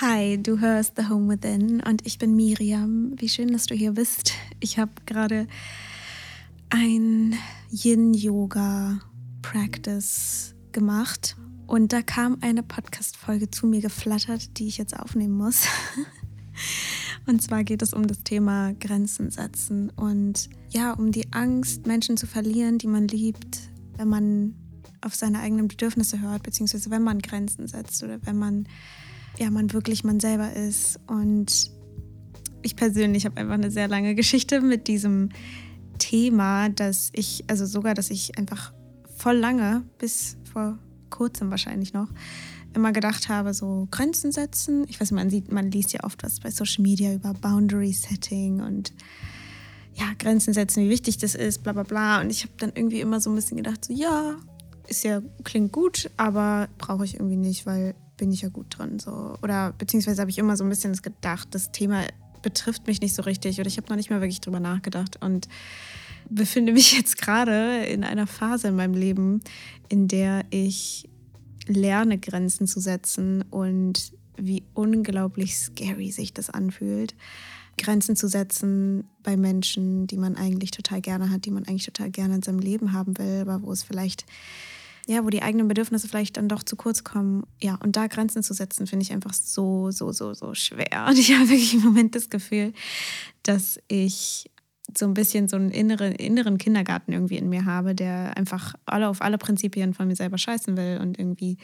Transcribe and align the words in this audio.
Hi, 0.00 0.40
du 0.40 0.60
hörst 0.60 0.92
The 0.96 1.08
Home 1.08 1.28
Within 1.28 1.80
und 1.80 2.06
ich 2.06 2.18
bin 2.18 2.36
Miriam. 2.36 3.14
Wie 3.16 3.28
schön, 3.28 3.50
dass 3.50 3.66
du 3.66 3.74
hier 3.74 3.94
bist. 3.94 4.32
Ich 4.60 4.78
habe 4.78 4.92
gerade 5.06 5.48
ein 6.70 7.34
Yin-Yoga-Practice 7.72 10.54
gemacht 10.70 11.36
und 11.66 11.92
da 11.92 12.02
kam 12.02 12.38
eine 12.42 12.62
Podcast-Folge 12.62 13.50
zu 13.50 13.66
mir 13.66 13.80
geflattert, 13.80 14.60
die 14.60 14.68
ich 14.68 14.78
jetzt 14.78 14.96
aufnehmen 14.96 15.36
muss. 15.36 15.66
Und 17.26 17.42
zwar 17.42 17.64
geht 17.64 17.82
es 17.82 17.92
um 17.92 18.06
das 18.06 18.22
Thema 18.22 18.74
Grenzen 18.74 19.32
setzen 19.32 19.90
und 19.96 20.48
ja, 20.70 20.92
um 20.92 21.10
die 21.12 21.32
Angst, 21.32 21.88
Menschen 21.88 22.16
zu 22.16 22.28
verlieren, 22.28 22.78
die 22.78 22.86
man 22.86 23.08
liebt, 23.08 23.68
wenn 23.96 24.08
man 24.08 24.54
auf 25.00 25.14
seine 25.14 25.38
eigenen 25.40 25.68
Bedürfnisse 25.68 26.20
hört, 26.20 26.42
beziehungsweise 26.44 26.90
wenn 26.90 27.02
man 27.02 27.18
Grenzen 27.18 27.66
setzt 27.66 28.02
oder 28.02 28.18
wenn 28.24 28.38
man 28.38 28.66
ja, 29.38 29.50
man 29.50 29.72
wirklich 29.72 30.04
man 30.04 30.20
selber 30.20 30.52
ist. 30.52 30.98
Und 31.06 31.70
ich 32.62 32.76
persönlich 32.76 33.24
habe 33.24 33.36
einfach 33.38 33.54
eine 33.54 33.70
sehr 33.70 33.88
lange 33.88 34.14
Geschichte 34.14 34.60
mit 34.60 34.88
diesem 34.88 35.30
Thema, 35.98 36.68
dass 36.68 37.10
ich, 37.12 37.44
also 37.48 37.66
sogar, 37.66 37.94
dass 37.94 38.10
ich 38.10 38.38
einfach 38.38 38.72
voll 39.16 39.36
lange, 39.36 39.84
bis 39.98 40.36
vor 40.52 40.78
kurzem 41.10 41.50
wahrscheinlich 41.50 41.92
noch, 41.92 42.08
immer 42.74 42.92
gedacht 42.92 43.28
habe, 43.28 43.54
so 43.54 43.88
Grenzen 43.90 44.30
setzen. 44.30 44.84
Ich 44.88 45.00
weiß, 45.00 45.10
man 45.12 45.30
sieht, 45.30 45.50
man 45.50 45.70
liest 45.70 45.92
ja 45.92 46.04
oft 46.04 46.22
was 46.22 46.40
bei 46.40 46.50
Social 46.50 46.82
Media 46.82 47.12
über 47.14 47.32
Boundary 47.34 47.92
Setting 47.92 48.60
und 48.60 48.92
ja, 49.94 50.12
Grenzen 50.18 50.54
setzen, 50.54 50.84
wie 50.84 50.90
wichtig 50.90 51.18
das 51.18 51.34
ist, 51.34 51.62
bla 51.62 51.72
bla 51.72 51.82
bla. 51.82 52.20
Und 52.20 52.30
ich 52.30 52.42
habe 52.42 52.52
dann 52.58 52.72
irgendwie 52.74 53.00
immer 53.00 53.20
so 53.20 53.30
ein 53.30 53.36
bisschen 53.36 53.56
gedacht, 53.56 53.86
so 53.86 53.92
ja, 53.92 54.36
ist 54.86 55.02
ja, 55.02 55.22
klingt 55.44 55.72
gut, 55.72 56.10
aber 56.16 56.68
brauche 56.78 57.04
ich 57.04 57.14
irgendwie 57.14 57.36
nicht, 57.36 57.66
weil 57.66 57.94
bin 58.18 58.30
ich 58.30 58.42
ja 58.42 58.50
gut 58.50 58.66
drin. 58.76 58.98
So. 58.98 59.38
Oder 59.42 59.72
beziehungsweise 59.72 60.20
habe 60.20 60.30
ich 60.30 60.36
immer 60.36 60.56
so 60.56 60.64
ein 60.64 60.68
bisschen 60.68 60.92
gedacht, 60.92 61.48
das 61.52 61.72
Thema 61.72 62.02
betrifft 62.42 62.86
mich 62.86 63.00
nicht 63.00 63.14
so 63.14 63.22
richtig 63.22 63.58
oder 63.58 63.68
ich 63.68 63.78
habe 63.78 63.88
noch 63.88 63.96
nicht 63.96 64.10
mal 64.10 64.20
wirklich 64.20 64.40
drüber 64.40 64.60
nachgedacht 64.60 65.20
und 65.22 65.48
befinde 66.28 66.72
mich 66.72 66.92
jetzt 66.96 67.16
gerade 67.18 67.84
in 67.84 68.04
einer 68.04 68.26
Phase 68.26 68.68
in 68.68 68.76
meinem 68.76 68.94
Leben, 68.94 69.40
in 69.88 70.08
der 70.08 70.44
ich 70.50 71.08
lerne, 71.66 72.18
Grenzen 72.18 72.66
zu 72.66 72.80
setzen 72.80 73.42
und 73.50 74.12
wie 74.36 74.62
unglaublich 74.74 75.56
scary 75.56 76.10
sich 76.12 76.32
das 76.32 76.50
anfühlt. 76.50 77.14
Grenzen 77.76 78.16
zu 78.16 78.28
setzen 78.28 79.04
bei 79.22 79.36
Menschen, 79.36 80.06
die 80.06 80.16
man 80.16 80.36
eigentlich 80.36 80.72
total 80.72 81.00
gerne 81.00 81.30
hat, 81.30 81.44
die 81.44 81.50
man 81.50 81.66
eigentlich 81.66 81.86
total 81.86 82.10
gerne 82.10 82.36
in 82.36 82.42
seinem 82.42 82.58
Leben 82.58 82.92
haben 82.92 83.16
will, 83.18 83.40
aber 83.40 83.62
wo 83.62 83.72
es 83.72 83.82
vielleicht 83.82 84.26
ja, 85.08 85.24
wo 85.24 85.30
die 85.30 85.42
eigenen 85.42 85.68
Bedürfnisse 85.68 86.06
vielleicht 86.06 86.36
dann 86.36 86.48
doch 86.48 86.62
zu 86.62 86.76
kurz 86.76 87.02
kommen. 87.02 87.44
Ja, 87.62 87.76
und 87.82 87.96
da 87.96 88.08
Grenzen 88.08 88.42
zu 88.42 88.52
setzen, 88.52 88.86
finde 88.86 89.04
ich 89.04 89.12
einfach 89.12 89.32
so, 89.32 89.90
so, 89.90 90.12
so, 90.12 90.34
so 90.34 90.52
schwer. 90.52 91.06
Und 91.08 91.18
ich 91.18 91.32
habe 91.32 91.48
wirklich 91.48 91.72
im 91.72 91.80
Moment 91.80 92.14
das 92.14 92.28
Gefühl, 92.28 92.74
dass 93.42 93.80
ich 93.88 94.50
so 94.96 95.06
ein 95.06 95.14
bisschen 95.14 95.48
so 95.48 95.56
einen 95.56 95.70
inneren, 95.70 96.12
inneren 96.12 96.58
Kindergarten 96.58 97.12
irgendwie 97.12 97.38
in 97.38 97.48
mir 97.48 97.64
habe, 97.64 97.94
der 97.94 98.36
einfach 98.36 98.74
alle 98.84 99.08
auf 99.08 99.22
alle 99.22 99.38
Prinzipien 99.38 99.94
von 99.94 100.08
mir 100.08 100.16
selber 100.16 100.36
scheißen 100.36 100.76
will 100.76 100.98
und 101.00 101.18
irgendwie 101.18 101.56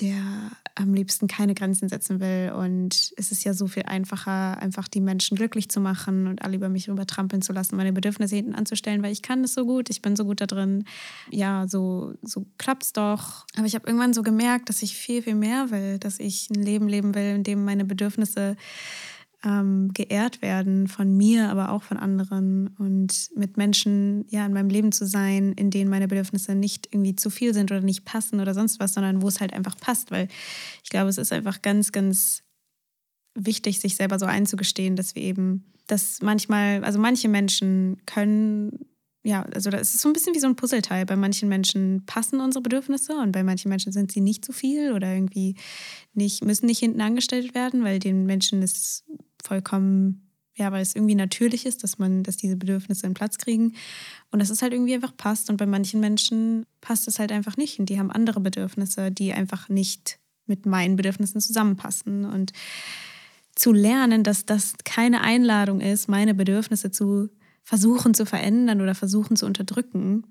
der 0.00 0.50
am 0.74 0.92
liebsten 0.92 1.28
keine 1.28 1.54
Grenzen 1.54 1.88
setzen 1.88 2.20
will. 2.20 2.52
Und 2.52 3.12
es 3.16 3.30
ist 3.30 3.44
ja 3.44 3.54
so 3.54 3.66
viel 3.66 3.84
einfacher, 3.84 4.58
einfach 4.58 4.88
die 4.88 5.00
Menschen 5.00 5.36
glücklich 5.36 5.68
zu 5.68 5.80
machen 5.80 6.26
und 6.26 6.42
alle 6.42 6.56
über 6.56 6.68
mich 6.68 6.88
rüber 6.88 7.06
trampeln 7.06 7.42
zu 7.42 7.52
lassen, 7.52 7.76
meine 7.76 7.92
Bedürfnisse 7.92 8.34
hinten 8.34 8.54
anzustellen, 8.54 9.02
weil 9.02 9.12
ich 9.12 9.22
kann 9.22 9.42
das 9.42 9.54
so 9.54 9.64
gut, 9.64 9.90
ich 9.90 10.02
bin 10.02 10.16
so 10.16 10.24
gut 10.24 10.40
da 10.40 10.46
drin. 10.46 10.84
Ja, 11.30 11.66
so, 11.68 12.14
so 12.22 12.44
es 12.80 12.92
doch. 12.92 13.46
Aber 13.56 13.66
ich 13.66 13.74
habe 13.74 13.86
irgendwann 13.86 14.14
so 14.14 14.22
gemerkt, 14.22 14.68
dass 14.68 14.82
ich 14.82 14.96
viel, 14.96 15.22
viel 15.22 15.36
mehr 15.36 15.70
will, 15.70 15.98
dass 15.98 16.18
ich 16.18 16.50
ein 16.50 16.62
Leben 16.62 16.88
leben 16.88 17.14
will, 17.14 17.36
in 17.36 17.44
dem 17.44 17.64
meine 17.64 17.84
Bedürfnisse 17.84 18.56
ähm, 19.44 19.90
geehrt 19.92 20.42
werden 20.42 20.88
von 20.88 21.16
mir, 21.16 21.50
aber 21.50 21.70
auch 21.70 21.82
von 21.82 21.96
anderen 21.96 22.68
und 22.78 23.30
mit 23.36 23.56
Menschen 23.56 24.24
ja 24.30 24.46
in 24.46 24.52
meinem 24.52 24.70
Leben 24.70 24.90
zu 24.90 25.06
sein, 25.06 25.52
in 25.52 25.70
denen 25.70 25.90
meine 25.90 26.08
Bedürfnisse 26.08 26.54
nicht 26.54 26.88
irgendwie 26.90 27.14
zu 27.14 27.30
viel 27.30 27.52
sind 27.52 27.70
oder 27.70 27.82
nicht 27.82 28.04
passen 28.04 28.40
oder 28.40 28.54
sonst 28.54 28.80
was, 28.80 28.94
sondern 28.94 29.22
wo 29.22 29.28
es 29.28 29.40
halt 29.40 29.52
einfach 29.52 29.76
passt, 29.76 30.10
weil 30.10 30.28
ich 30.82 30.90
glaube, 30.90 31.10
es 31.10 31.18
ist 31.18 31.32
einfach 31.32 31.60
ganz, 31.62 31.92
ganz 31.92 32.42
wichtig, 33.34 33.80
sich 33.80 33.96
selber 33.96 34.18
so 34.18 34.26
einzugestehen, 34.26 34.96
dass 34.96 35.14
wir 35.14 35.22
eben, 35.22 35.72
dass 35.86 36.22
manchmal, 36.22 36.82
also 36.84 36.98
manche 36.98 37.28
Menschen 37.28 37.98
können 38.06 38.86
ja, 39.26 39.42
also 39.54 39.70
das 39.70 39.94
ist 39.94 40.02
so 40.02 40.10
ein 40.10 40.12
bisschen 40.12 40.34
wie 40.34 40.38
so 40.38 40.46
ein 40.46 40.54
Puzzleteil. 40.54 41.06
Bei 41.06 41.16
manchen 41.16 41.48
Menschen 41.48 42.04
passen 42.04 42.40
unsere 42.40 42.62
Bedürfnisse 42.62 43.14
und 43.14 43.32
bei 43.32 43.42
manchen 43.42 43.70
Menschen 43.70 43.90
sind 43.90 44.12
sie 44.12 44.20
nicht 44.20 44.44
zu 44.44 44.52
viel 44.52 44.92
oder 44.92 45.14
irgendwie 45.14 45.56
nicht, 46.12 46.44
müssen 46.44 46.66
nicht 46.66 46.80
hinten 46.80 47.00
angestellt 47.00 47.54
werden, 47.54 47.84
weil 47.84 47.98
den 48.00 48.26
Menschen 48.26 48.60
ist 48.60 49.02
vollkommen, 49.46 50.30
ja, 50.56 50.70
weil 50.72 50.82
es 50.82 50.94
irgendwie 50.94 51.14
natürlich 51.14 51.66
ist, 51.66 51.82
dass 51.82 51.98
man, 51.98 52.22
dass 52.22 52.36
diese 52.36 52.56
Bedürfnisse 52.56 53.06
einen 53.06 53.14
Platz 53.14 53.38
kriegen 53.38 53.74
und 54.30 54.40
dass 54.40 54.50
es 54.50 54.62
halt 54.62 54.72
irgendwie 54.72 54.94
einfach 54.94 55.16
passt. 55.16 55.50
Und 55.50 55.56
bei 55.56 55.66
manchen 55.66 56.00
Menschen 56.00 56.66
passt 56.80 57.08
es 57.08 57.18
halt 57.18 57.32
einfach 57.32 57.56
nicht 57.56 57.78
und 57.78 57.88
die 57.88 57.98
haben 57.98 58.10
andere 58.10 58.40
Bedürfnisse, 58.40 59.10
die 59.10 59.32
einfach 59.32 59.68
nicht 59.68 60.18
mit 60.46 60.66
meinen 60.66 60.96
Bedürfnissen 60.96 61.40
zusammenpassen. 61.40 62.24
Und 62.24 62.52
zu 63.54 63.72
lernen, 63.72 64.22
dass 64.22 64.46
das 64.46 64.74
keine 64.84 65.20
Einladung 65.20 65.80
ist, 65.80 66.08
meine 66.08 66.34
Bedürfnisse 66.34 66.90
zu 66.90 67.30
versuchen 67.62 68.14
zu 68.14 68.26
verändern 68.26 68.80
oder 68.80 68.94
versuchen 68.94 69.36
zu 69.36 69.46
unterdrücken, 69.46 70.26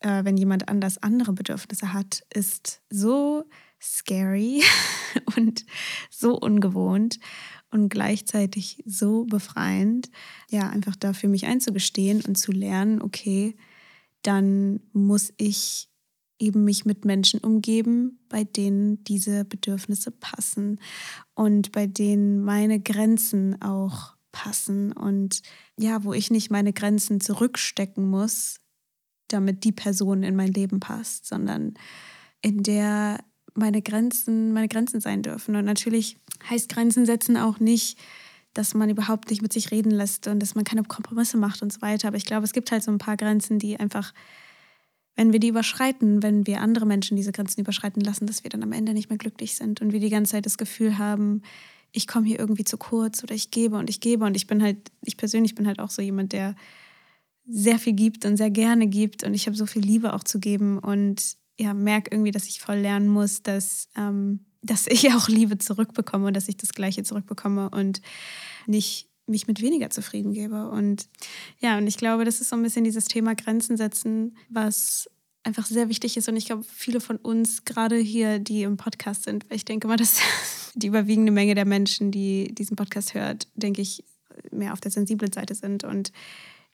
äh, 0.00 0.24
wenn 0.24 0.36
jemand 0.36 0.68
anders 0.68 1.02
andere 1.02 1.32
Bedürfnisse 1.32 1.92
hat, 1.92 2.24
ist 2.34 2.82
so 2.90 3.44
scary 3.80 4.62
und 5.36 5.64
so 6.10 6.38
ungewohnt 6.38 7.18
und 7.70 7.88
gleichzeitig 7.88 8.82
so 8.86 9.24
befreiend, 9.24 10.10
ja, 10.50 10.68
einfach 10.68 10.96
da 10.96 11.12
für 11.12 11.28
mich 11.28 11.46
einzugestehen 11.46 12.22
und 12.22 12.36
zu 12.36 12.52
lernen, 12.52 13.02
okay, 13.02 13.56
dann 14.22 14.80
muss 14.92 15.32
ich 15.36 15.88
eben 16.38 16.64
mich 16.64 16.84
mit 16.84 17.04
Menschen 17.04 17.40
umgeben, 17.40 18.20
bei 18.28 18.44
denen 18.44 19.02
diese 19.04 19.44
Bedürfnisse 19.44 20.10
passen 20.10 20.80
und 21.34 21.72
bei 21.72 21.86
denen 21.86 22.42
meine 22.42 22.80
Grenzen 22.80 23.60
auch 23.60 24.16
passen. 24.32 24.92
Und 24.92 25.42
ja, 25.78 26.04
wo 26.04 26.12
ich 26.12 26.30
nicht 26.30 26.50
meine 26.50 26.72
Grenzen 26.72 27.20
zurückstecken 27.20 28.08
muss, 28.08 28.60
damit 29.28 29.64
die 29.64 29.72
Person 29.72 30.22
in 30.22 30.36
mein 30.36 30.52
Leben 30.52 30.80
passt, 30.80 31.26
sondern 31.26 31.74
in 32.40 32.62
der 32.62 33.18
meine 33.58 33.82
Grenzen, 33.82 34.52
meine 34.52 34.68
Grenzen 34.68 35.00
sein 35.00 35.22
dürfen. 35.22 35.56
Und 35.56 35.64
natürlich 35.64 36.16
heißt 36.48 36.68
Grenzen 36.68 37.06
setzen 37.06 37.36
auch 37.36 37.60
nicht, 37.60 37.98
dass 38.54 38.74
man 38.74 38.90
überhaupt 38.90 39.30
nicht 39.30 39.42
mit 39.42 39.52
sich 39.52 39.70
reden 39.70 39.90
lässt 39.90 40.26
und 40.26 40.40
dass 40.40 40.54
man 40.54 40.64
keine 40.64 40.82
Kompromisse 40.82 41.36
macht 41.36 41.62
und 41.62 41.72
so 41.72 41.80
weiter. 41.82 42.08
Aber 42.08 42.16
ich 42.16 42.24
glaube, 42.24 42.44
es 42.44 42.52
gibt 42.52 42.72
halt 42.72 42.82
so 42.82 42.90
ein 42.90 42.98
paar 42.98 43.16
Grenzen, 43.16 43.58
die 43.58 43.78
einfach, 43.78 44.12
wenn 45.16 45.32
wir 45.32 45.40
die 45.40 45.48
überschreiten, 45.48 46.22
wenn 46.22 46.46
wir 46.46 46.60
andere 46.60 46.86
Menschen 46.86 47.16
diese 47.16 47.32
Grenzen 47.32 47.60
überschreiten 47.60 48.00
lassen, 48.02 48.26
dass 48.26 48.44
wir 48.44 48.50
dann 48.50 48.62
am 48.62 48.72
Ende 48.72 48.94
nicht 48.94 49.10
mehr 49.10 49.18
glücklich 49.18 49.56
sind 49.56 49.80
und 49.80 49.92
wir 49.92 50.00
die 50.00 50.10
ganze 50.10 50.32
Zeit 50.32 50.46
das 50.46 50.58
Gefühl 50.58 50.98
haben, 50.98 51.42
ich 51.92 52.06
komme 52.06 52.26
hier 52.26 52.38
irgendwie 52.38 52.64
zu 52.64 52.76
kurz 52.76 53.22
oder 53.22 53.34
ich 53.34 53.50
gebe 53.50 53.76
und 53.76 53.88
ich 53.90 54.00
gebe. 54.00 54.24
Und 54.24 54.36
ich 54.36 54.46
bin 54.46 54.62
halt, 54.62 54.76
ich 55.04 55.16
persönlich 55.16 55.54
bin 55.54 55.66
halt 55.66 55.80
auch 55.80 55.90
so 55.90 56.02
jemand, 56.02 56.32
der 56.32 56.54
sehr 57.46 57.78
viel 57.78 57.94
gibt 57.94 58.24
und 58.24 58.36
sehr 58.36 58.50
gerne 58.50 58.86
gibt. 58.86 59.24
Und 59.24 59.34
ich 59.34 59.46
habe 59.46 59.56
so 59.56 59.66
viel 59.66 59.82
Liebe 59.82 60.12
auch 60.12 60.22
zu 60.22 60.38
geben 60.38 60.78
und 60.78 61.36
ja, 61.58 61.74
merke 61.74 62.10
irgendwie, 62.12 62.30
dass 62.30 62.46
ich 62.46 62.60
voll 62.60 62.78
lernen 62.78 63.08
muss, 63.08 63.42
dass, 63.42 63.88
ähm, 63.96 64.46
dass 64.62 64.86
ich 64.86 65.12
auch 65.14 65.28
Liebe 65.28 65.58
zurückbekomme 65.58 66.28
und 66.28 66.34
dass 66.34 66.48
ich 66.48 66.56
das 66.56 66.72
Gleiche 66.72 67.02
zurückbekomme 67.02 67.70
und 67.70 68.00
nicht 68.66 69.08
mich 69.26 69.46
mit 69.46 69.60
weniger 69.60 69.90
zufrieden 69.90 70.32
gebe. 70.32 70.70
Und 70.70 71.08
ja, 71.58 71.76
und 71.76 71.86
ich 71.86 71.98
glaube, 71.98 72.24
das 72.24 72.40
ist 72.40 72.48
so 72.48 72.56
ein 72.56 72.62
bisschen 72.62 72.84
dieses 72.84 73.06
Thema 73.06 73.34
Grenzen 73.34 73.76
setzen, 73.76 74.36
was 74.48 75.10
einfach 75.42 75.66
sehr 75.66 75.88
wichtig 75.88 76.16
ist. 76.16 76.28
Und 76.28 76.36
ich 76.36 76.46
glaube, 76.46 76.64
viele 76.64 77.00
von 77.00 77.16
uns, 77.16 77.64
gerade 77.64 77.96
hier, 77.96 78.38
die 78.38 78.62
im 78.62 78.76
Podcast 78.76 79.24
sind, 79.24 79.48
weil 79.48 79.56
ich 79.56 79.64
denke 79.64 79.86
mal, 79.86 79.96
dass 79.96 80.20
die 80.74 80.86
überwiegende 80.86 81.32
Menge 81.32 81.54
der 81.54 81.66
Menschen, 81.66 82.10
die 82.10 82.54
diesen 82.54 82.76
Podcast 82.76 83.14
hört, 83.14 83.48
denke 83.54 83.82
ich, 83.82 84.04
mehr 84.50 84.72
auf 84.72 84.80
der 84.80 84.90
sensiblen 84.90 85.32
Seite 85.32 85.54
sind. 85.54 85.84
Und 85.84 86.12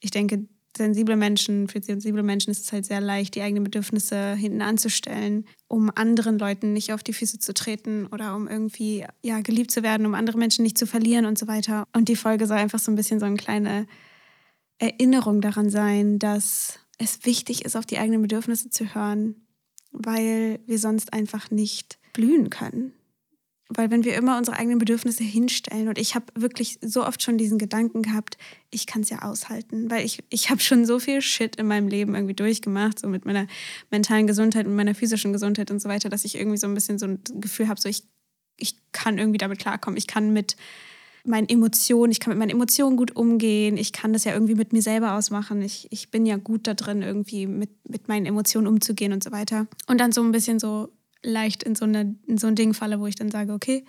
ich 0.01 0.11
denke, 0.11 0.47
sensible 0.77 1.17
Menschen, 1.17 1.69
für 1.69 1.83
sensible 1.83 2.23
Menschen 2.23 2.51
ist 2.51 2.65
es 2.65 2.73
halt 2.73 2.87
sehr 2.87 3.01
leicht, 3.01 3.35
die 3.35 3.43
eigenen 3.43 3.65
Bedürfnisse 3.65 4.35
hinten 4.35 4.63
anzustellen, 4.63 5.47
um 5.69 5.91
anderen 5.95 6.39
Leuten 6.39 6.73
nicht 6.73 6.93
auf 6.93 7.03
die 7.03 7.13
Füße 7.13 7.39
zu 7.39 7.55
treten 7.55 8.07
oder 8.07 8.35
um 8.35 8.49
irgendwie 8.49 9.05
ja, 9.23 9.41
geliebt 9.41 9.71
zu 9.71 9.83
werden, 9.83 10.07
um 10.07 10.15
andere 10.15 10.39
Menschen 10.39 10.63
nicht 10.63 10.79
zu 10.79 10.87
verlieren 10.87 11.27
und 11.27 11.39
so 11.39 11.47
weiter. 11.47 11.87
Und 11.95 12.09
die 12.09 12.17
Folge 12.17 12.47
soll 12.47 12.59
einfach 12.59 12.79
so 12.79 12.91
ein 12.91 12.97
bisschen 12.97 13.21
so 13.21 13.27
eine 13.27 13.37
kleine 13.37 13.87
Erinnerung 14.79 15.41
daran 15.41 15.71
sein, 15.71 16.19
dass 16.19 16.79
es 16.99 17.25
wichtig 17.25 17.65
ist, 17.65 17.77
auf 17.77 17.87
die 17.87 17.99
eigenen 17.99 18.23
Bedürfnisse 18.23 18.71
zu 18.71 18.95
hören, 18.95 19.47
weil 19.93 20.61
wir 20.67 20.79
sonst 20.79 21.13
einfach 21.13 21.51
nicht 21.51 21.99
blühen 22.13 22.51
können. 22.51 22.93
Weil 23.77 23.91
wenn 23.91 24.05
wir 24.05 24.15
immer 24.15 24.39
unsere 24.39 24.57
eigenen 24.57 24.79
Bedürfnisse 24.79 25.25
hinstellen 25.25 25.89
und 25.89 25.99
ich 25.99 26.15
habe 26.15 26.27
wirklich 26.35 26.79
so 26.83 27.05
oft 27.05 27.23
schon 27.23 27.39
diesen 27.39 27.59
Gedanken 27.59 28.03
gehabt, 28.03 28.39
ich 28.71 28.87
kann 28.87 29.03
es 29.03 29.11
ja 29.11 29.23
aushalten, 29.23 29.91
weil 29.91 30.05
ich, 30.05 30.23
ich 30.31 30.51
habe 30.51 30.61
schon 30.61 30.85
so 30.85 30.99
viel 30.99 31.21
Shit 31.23 31.57
in 31.57 31.67
meinem 31.67 31.89
Leben 31.89 32.15
irgendwie 32.15 32.35
durchgemacht, 32.35 32.99
so 32.99 33.09
mit 33.09 33.25
meiner 33.25 33.47
mentalen 33.91 34.27
Gesundheit 34.27 34.67
und 34.67 34.77
meiner 34.77 34.95
physischen 34.95 35.33
Gesundheit 35.33 35.71
und 35.71 35.81
so 35.81 35.89
weiter, 35.89 36.09
dass 36.09 36.25
ich 36.25 36.37
irgendwie 36.37 36.59
so 36.59 36.67
ein 36.67 36.75
bisschen 36.75 36.99
so 36.99 37.07
ein 37.07 37.21
Gefühl 37.41 37.69
habe, 37.69 37.81
so 37.81 37.89
ich 37.89 38.05
ich 38.57 38.77
kann 38.93 39.19
irgendwie 39.19 39.39
damit 39.39 39.59
klarkommen. 39.59 39.97
Ich 39.97 40.07
kann 40.07 40.33
mit 40.33 40.57
meinen 41.25 41.49
Emotionen, 41.49 42.13
ich 42.13 42.21
kann 42.21 42.33
mit 42.33 42.39
meinen 42.39 42.51
Emotionen 42.51 42.97
gut 42.97 43.17
umgehen. 43.17 43.77
Ich 43.77 43.93
kann 43.93 44.13
das 44.13 44.25
ja 44.25 44.33
irgendwie 44.33 44.55
mit 44.55 44.73
mir 44.73 44.83
selber 44.83 45.15
ausmachen. 45.15 45.63
Ich, 45.63 45.89
ich 45.91 46.11
bin 46.11 46.27
ja 46.27 46.37
gut 46.37 46.67
da 46.67 46.75
drin, 46.75 47.03
irgendwie 47.03 47.47
mit, 47.47 47.71
mit 47.89 48.09
meinen 48.09 48.27
Emotionen 48.27 48.67
umzugehen 48.67 49.13
und 49.13 49.25
so 49.25 49.33
weiter. 49.33 49.67
Und 49.87 50.01
dann 50.01 50.13
so 50.13 50.23
ein 50.23 50.33
bisschen 50.33 50.59
so 50.59 50.91
leicht 51.25 51.63
in 51.63 51.75
so, 51.75 51.85
eine, 51.85 52.15
in 52.27 52.39
so 52.39 52.47
ein 52.47 52.55
Ding 52.55 52.75
falle, 52.75 53.01
wo 53.01 53.07
ich 53.07 53.17
dann 53.17 53.31
sage, 53.31 53.53
okay, 53.53 53.85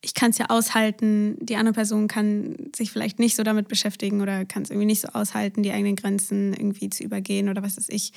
ich 0.00 0.14
kann 0.14 0.30
es 0.30 0.38
ja 0.38 0.46
aushalten, 0.48 1.36
die 1.40 1.56
andere 1.56 1.74
Person 1.74 2.06
kann 2.06 2.70
sich 2.74 2.90
vielleicht 2.92 3.18
nicht 3.18 3.34
so 3.34 3.42
damit 3.42 3.68
beschäftigen 3.68 4.20
oder 4.20 4.44
kann 4.44 4.62
es 4.62 4.70
irgendwie 4.70 4.86
nicht 4.86 5.00
so 5.00 5.08
aushalten, 5.08 5.62
die 5.62 5.72
eigenen 5.72 5.96
Grenzen 5.96 6.52
irgendwie 6.52 6.90
zu 6.90 7.02
übergehen 7.02 7.48
oder 7.48 7.62
was 7.62 7.76
weiß 7.76 7.88
ich. 7.88 8.12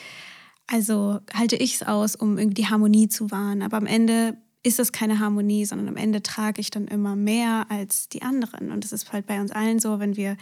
Also 0.68 1.20
halte 1.34 1.56
ich 1.56 1.76
es 1.76 1.84
aus, 1.84 2.16
um 2.16 2.38
irgendwie 2.38 2.62
die 2.62 2.68
Harmonie 2.68 3.08
zu 3.08 3.32
wahren. 3.32 3.64
Aber 3.64 3.78
am 3.78 3.88
Ende 3.88 4.38
ist 4.64 4.80
es 4.80 4.92
keine 4.92 5.20
Harmonie, 5.20 5.66
sondern 5.66 5.88
am 5.88 5.98
Ende 5.98 6.22
trage 6.22 6.62
ich 6.62 6.70
dann 6.70 6.88
immer 6.88 7.16
mehr 7.16 7.66
als 7.70 8.10
die 8.10 8.22
anderen. 8.22 8.72
Und 8.72 8.86
es 8.86 8.92
ist 8.92 9.12
halt 9.12 9.26
bei 9.26 9.42
uns 9.42 9.52
allen 9.52 9.80
so, 9.80 10.00
wenn 10.00 10.16
wir 10.16 10.38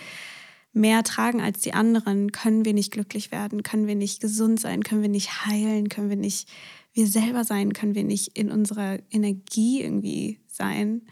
mehr 0.73 1.03
tragen 1.03 1.41
als 1.41 1.61
die 1.61 1.73
anderen, 1.73 2.31
können 2.31 2.65
wir 2.65 2.73
nicht 2.73 2.91
glücklich 2.91 3.31
werden, 3.31 3.63
können 3.63 3.87
wir 3.87 3.95
nicht 3.95 4.21
gesund 4.21 4.59
sein, 4.59 4.83
können 4.83 5.01
wir 5.01 5.09
nicht 5.09 5.45
heilen, 5.45 5.89
können 5.89 6.09
wir 6.09 6.17
nicht 6.17 6.49
wir 6.93 7.07
selber 7.07 7.43
sein, 7.43 7.73
können 7.73 7.95
wir 7.95 8.03
nicht 8.03 8.37
in 8.37 8.51
unserer 8.51 8.99
Energie 9.11 9.81
irgendwie 9.81 10.39
sein. 10.47 11.07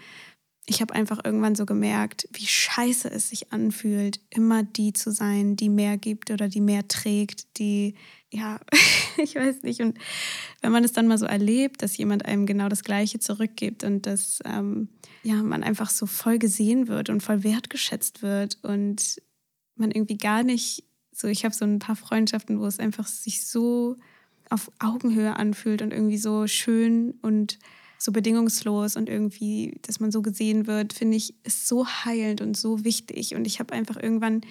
Ich 0.65 0.81
habe 0.81 0.94
einfach 0.94 1.24
irgendwann 1.24 1.56
so 1.56 1.65
gemerkt, 1.65 2.27
wie 2.33 2.45
scheiße 2.45 3.09
es 3.09 3.29
sich 3.29 3.53
anfühlt, 3.53 4.19
immer 4.29 4.63
die 4.63 4.91
zu 4.91 5.12
sein, 5.12 5.56
die 5.56 5.69
mehr 5.69 5.97
gibt 5.97 6.29
oder 6.29 6.50
die 6.50 6.59
mehr 6.59 6.88
trägt, 6.88 7.57
die, 7.57 7.95
ja, 8.29 8.59
ich 9.18 9.35
weiß 9.35 9.63
nicht. 9.63 9.79
Und 9.81 9.97
wenn 10.62 10.74
man 10.74 10.83
es 10.83 10.91
dann 10.91 11.07
mal 11.07 11.18
so 11.18 11.25
erlebt, 11.25 11.81
dass 11.81 11.97
jemand 11.97 12.25
einem 12.25 12.45
genau 12.45 12.68
das 12.68 12.83
Gleiche 12.83 13.19
zurückgibt 13.19 13.85
und 13.85 14.06
dass 14.06 14.39
ähm, 14.44 14.89
ja, 15.23 15.41
man 15.41 15.63
einfach 15.63 15.89
so 15.89 16.06
voll 16.06 16.38
gesehen 16.38 16.89
wird 16.89 17.09
und 17.09 17.21
voll 17.21 17.44
wertgeschätzt 17.44 18.21
wird 18.21 18.57
und 18.63 19.21
man 19.75 19.91
irgendwie 19.91 20.18
gar 20.18 20.44
nicht 20.44 20.83
so, 21.12 21.27
ich 21.27 21.45
habe 21.45 21.56
so 21.56 21.65
ein 21.65 21.80
paar 21.80 21.95
Freundschaften, 21.95 22.59
wo 22.59 22.65
es 22.65 22.80
einfach 22.80 23.07
sich 23.07 23.47
so 23.47 23.95
auf 24.49 24.71
Augenhöhe 24.79 25.35
anfühlt 25.35 25.81
und 25.81 25.91
irgendwie 25.91 26.17
so 26.17 26.47
schön 26.47 27.15
und 27.21 27.59
so 27.97 28.11
bedingungslos 28.11 28.95
und 28.95 29.09
irgendwie, 29.09 29.79
dass 29.81 29.99
man 29.99 30.11
so 30.11 30.21
gesehen 30.21 30.67
wird, 30.67 30.94
finde 30.94 31.17
ich, 31.17 31.33
ist 31.44 31.67
so 31.67 31.88
heilend 31.88 32.41
und 32.41 32.55
so 32.55 32.83
wichtig. 32.83 33.35
Und 33.35 33.45
ich 33.47 33.59
habe 33.59 33.73
einfach 33.73 33.97
irgendwann 33.97 34.41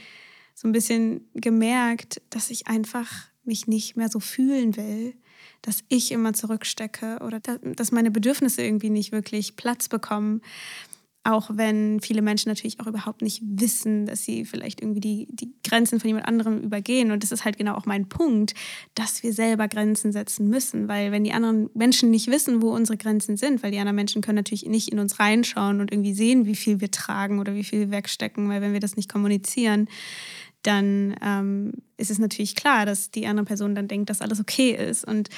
so 0.55 0.67
ein 0.67 0.73
bisschen 0.73 1.29
gemerkt, 1.35 2.21
dass 2.31 2.51
ich 2.51 2.67
einfach 2.67 3.29
mich 3.45 3.67
nicht 3.69 3.97
mehr 3.97 4.09
so 4.09 4.19
fühlen 4.19 4.77
will, 4.77 5.15
dass 5.63 5.85
ich 5.89 6.13
immer 6.13 6.33
zurückstecke 6.33 7.19
oder 7.25 7.41
dass 7.41 7.93
meine 7.93 8.11
Bedürfnisse 8.11 8.63
irgendwie 8.63 8.91
nicht 8.91 9.13
wirklich 9.13 9.57
Platz 9.57 9.89
bekommen. 9.89 10.43
Auch 11.27 11.51
wenn 11.53 12.01
viele 12.01 12.23
Menschen 12.23 12.51
natürlich 12.51 12.79
auch 12.79 12.87
überhaupt 12.87 13.21
nicht 13.21 13.43
wissen, 13.45 14.07
dass 14.07 14.23
sie 14.23 14.45
vielleicht 14.45 14.81
irgendwie 14.81 15.01
die, 15.01 15.27
die 15.29 15.51
Grenzen 15.67 15.99
von 15.99 16.07
jemand 16.07 16.29
anderem 16.29 16.61
übergehen. 16.61 17.11
Und 17.11 17.25
das 17.25 17.33
ist 17.33 17.45
halt 17.45 17.59
genau 17.59 17.75
auch 17.75 17.85
mein 17.85 18.09
Punkt, 18.09 18.55
dass 18.95 19.25
wir 19.25 19.33
selber 19.33 19.67
Grenzen 19.67 20.13
setzen 20.13 20.49
müssen. 20.49 20.87
Weil 20.87 21.11
wenn 21.11 21.25
die 21.25 21.33
anderen 21.33 21.69
Menschen 21.75 22.13
nicht 22.13 22.29
wissen, 22.29 22.63
wo 22.63 22.71
unsere 22.73 22.97
Grenzen 22.97 23.37
sind, 23.37 23.65
weil 23.65 23.73
die 23.73 23.79
anderen 23.81 23.97
Menschen 23.97 24.23
können 24.23 24.37
natürlich 24.37 24.67
nicht 24.67 24.93
in 24.93 25.01
uns 25.01 25.19
reinschauen 25.19 25.81
und 25.81 25.91
irgendwie 25.91 26.15
sehen, 26.15 26.47
wie 26.47 26.55
viel 26.55 26.81
wir 26.81 26.93
tragen 26.93 27.41
oder 27.41 27.57
wie 27.57 27.65
viel 27.65 27.81
wir 27.81 27.91
wegstecken, 27.91 28.49
weil 28.49 28.61
wenn 28.61 28.73
wir 28.73 28.81
das 28.81 28.95
nicht 28.95 29.11
kommunizieren, 29.11 29.89
dann 30.63 31.17
ähm, 31.23 31.73
ist 31.97 32.11
es 32.11 32.19
natürlich 32.19 32.55
klar, 32.55 32.87
dass 32.87 33.11
die 33.11 33.27
andere 33.27 33.47
Person 33.47 33.75
dann 33.75 33.89
denkt, 33.89 34.11
dass 34.11 34.21
alles 34.21 34.41
okay 34.41 34.73
ist. 34.73 35.07
Und 35.07 35.29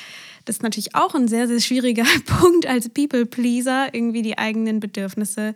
das 0.45 0.57
ist 0.57 0.63
natürlich 0.63 0.95
auch 0.95 1.15
ein 1.15 1.29
sehr, 1.29 1.47
sehr 1.47 1.61
schwieriger 1.61 2.05
Punkt 2.27 2.67
als 2.67 2.89
People-Pleaser, 2.89 3.95
irgendwie 3.95 4.23
die 4.23 4.39
eigenen 4.39 4.81
Bedürfnisse 4.81 5.55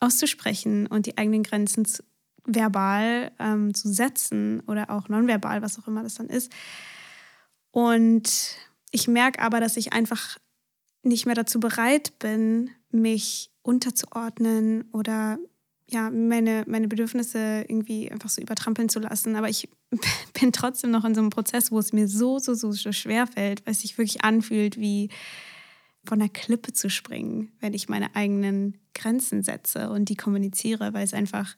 auszusprechen 0.00 0.86
und 0.86 1.06
die 1.06 1.16
eigenen 1.16 1.42
Grenzen 1.42 1.84
zu, 1.86 2.02
verbal 2.44 3.32
ähm, 3.38 3.74
zu 3.74 3.92
setzen 3.92 4.60
oder 4.66 4.90
auch 4.90 5.08
nonverbal, 5.08 5.62
was 5.62 5.78
auch 5.78 5.88
immer 5.88 6.02
das 6.02 6.14
dann 6.14 6.28
ist. 6.28 6.52
Und 7.72 8.56
ich 8.90 9.08
merke 9.08 9.40
aber, 9.40 9.60
dass 9.60 9.76
ich 9.76 9.92
einfach 9.92 10.38
nicht 11.02 11.26
mehr 11.26 11.34
dazu 11.34 11.60
bereit 11.60 12.18
bin, 12.18 12.70
mich 12.90 13.50
unterzuordnen 13.62 14.88
oder 14.92 15.38
ja, 15.88 16.10
meine, 16.10 16.64
meine 16.66 16.88
Bedürfnisse 16.88 17.64
irgendwie 17.68 18.10
einfach 18.10 18.28
so 18.28 18.42
übertrampeln 18.42 18.88
zu 18.88 18.98
lassen. 18.98 19.36
Aber 19.36 19.48
ich 19.48 19.68
bin 20.40 20.52
trotzdem 20.52 20.90
noch 20.90 21.04
in 21.04 21.14
so 21.14 21.20
einem 21.20 21.30
Prozess, 21.30 21.70
wo 21.70 21.78
es 21.78 21.92
mir 21.92 22.08
so, 22.08 22.38
so, 22.38 22.54
so, 22.54 22.72
so 22.72 22.92
schwer 22.92 23.26
fällt, 23.26 23.64
weil 23.64 23.72
es 23.72 23.82
sich 23.82 23.96
wirklich 23.96 24.24
anfühlt, 24.24 24.78
wie 24.78 25.10
von 26.04 26.18
der 26.18 26.28
Klippe 26.28 26.72
zu 26.72 26.88
springen, 26.88 27.52
wenn 27.60 27.74
ich 27.74 27.88
meine 27.88 28.14
eigenen 28.14 28.78
Grenzen 28.94 29.42
setze 29.42 29.90
und 29.90 30.08
die 30.08 30.16
kommuniziere, 30.16 30.92
weil 30.94 31.04
es 31.04 31.14
einfach 31.14 31.56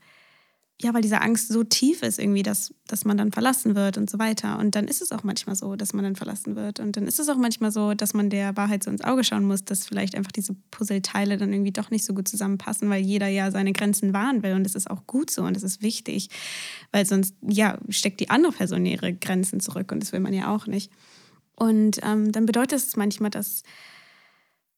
ja, 0.81 0.95
weil 0.95 1.03
diese 1.03 1.21
Angst 1.21 1.49
so 1.49 1.65
tief 1.65 2.03
ist 2.03 2.21
irgendwie, 2.21 2.45
dass, 2.45 2.73
dass 2.87 3.05
man 3.05 3.17
dann 3.17 3.33
verlassen 3.33 3.75
wird 3.75 3.99
und 3.99 4.09
so 4.09 4.21
weiter. 4.21 4.61
Und 4.61 4.77
dann 4.77 4.87
ist 4.87 5.03
es 5.03 5.11
auch 5.11 5.25
manchmal 5.25 5.57
so, 5.57 5.75
dass 5.75 5.93
man 5.93 6.05
dann 6.05 6.15
verlassen 6.15 6.55
wird. 6.55 6.79
Und 6.79 6.97
dann 6.97 7.05
ist 7.09 7.19
es 7.19 7.29
auch 7.29 7.37
manchmal 7.37 7.73
so, 7.73 7.95
dass 7.95 8.15
man 8.15 8.31
der 8.31 8.57
Wahrheit 8.57 8.85
so 8.85 8.91
ins 8.91 9.03
Auge 9.03 9.25
schauen 9.25 9.45
muss, 9.45 9.65
dass 9.65 9.87
vielleicht 9.87 10.15
einfach 10.15 10.31
diese 10.31 10.55
Puzzleteile 10.71 11.37
dann 11.37 11.53
irgendwie 11.53 11.73
doch 11.73 11.91
nicht 11.91 12.05
so 12.05 12.15
gut 12.15 12.29
zusammenpassen, 12.29 12.89
weil 12.91 13.03
jeder 13.03 13.27
ja 13.27 13.51
seine 13.51 13.73
Grenzen 13.73 14.13
wahren 14.13 14.45
will. 14.45 14.53
Und 14.53 14.63
das 14.63 14.77
ist 14.77 14.89
auch 14.89 15.05
gut 15.09 15.33
so 15.33 15.43
und 15.43 15.57
das 15.57 15.65
ist 15.65 15.83
wichtig, 15.83 16.31
weil 16.93 17.05
sonst, 17.05 17.35
ja, 17.43 17.79
steckt 17.89 18.21
die 18.21 18.31
andere 18.31 18.53
Person 18.53 18.87
ihre 18.87 19.13
Grenzen 19.13 19.59
zurück 19.59 19.91
und 19.91 20.01
das 20.01 20.13
will 20.13 20.21
man 20.21 20.33
ja 20.33 20.55
auch 20.55 20.69
nicht. 20.69 20.93
Und 21.57 21.99
ähm, 22.05 22.31
dann 22.31 22.47
bedeutet 22.47 22.79
es 22.79 22.95
manchmal, 22.95 23.31
dass 23.31 23.65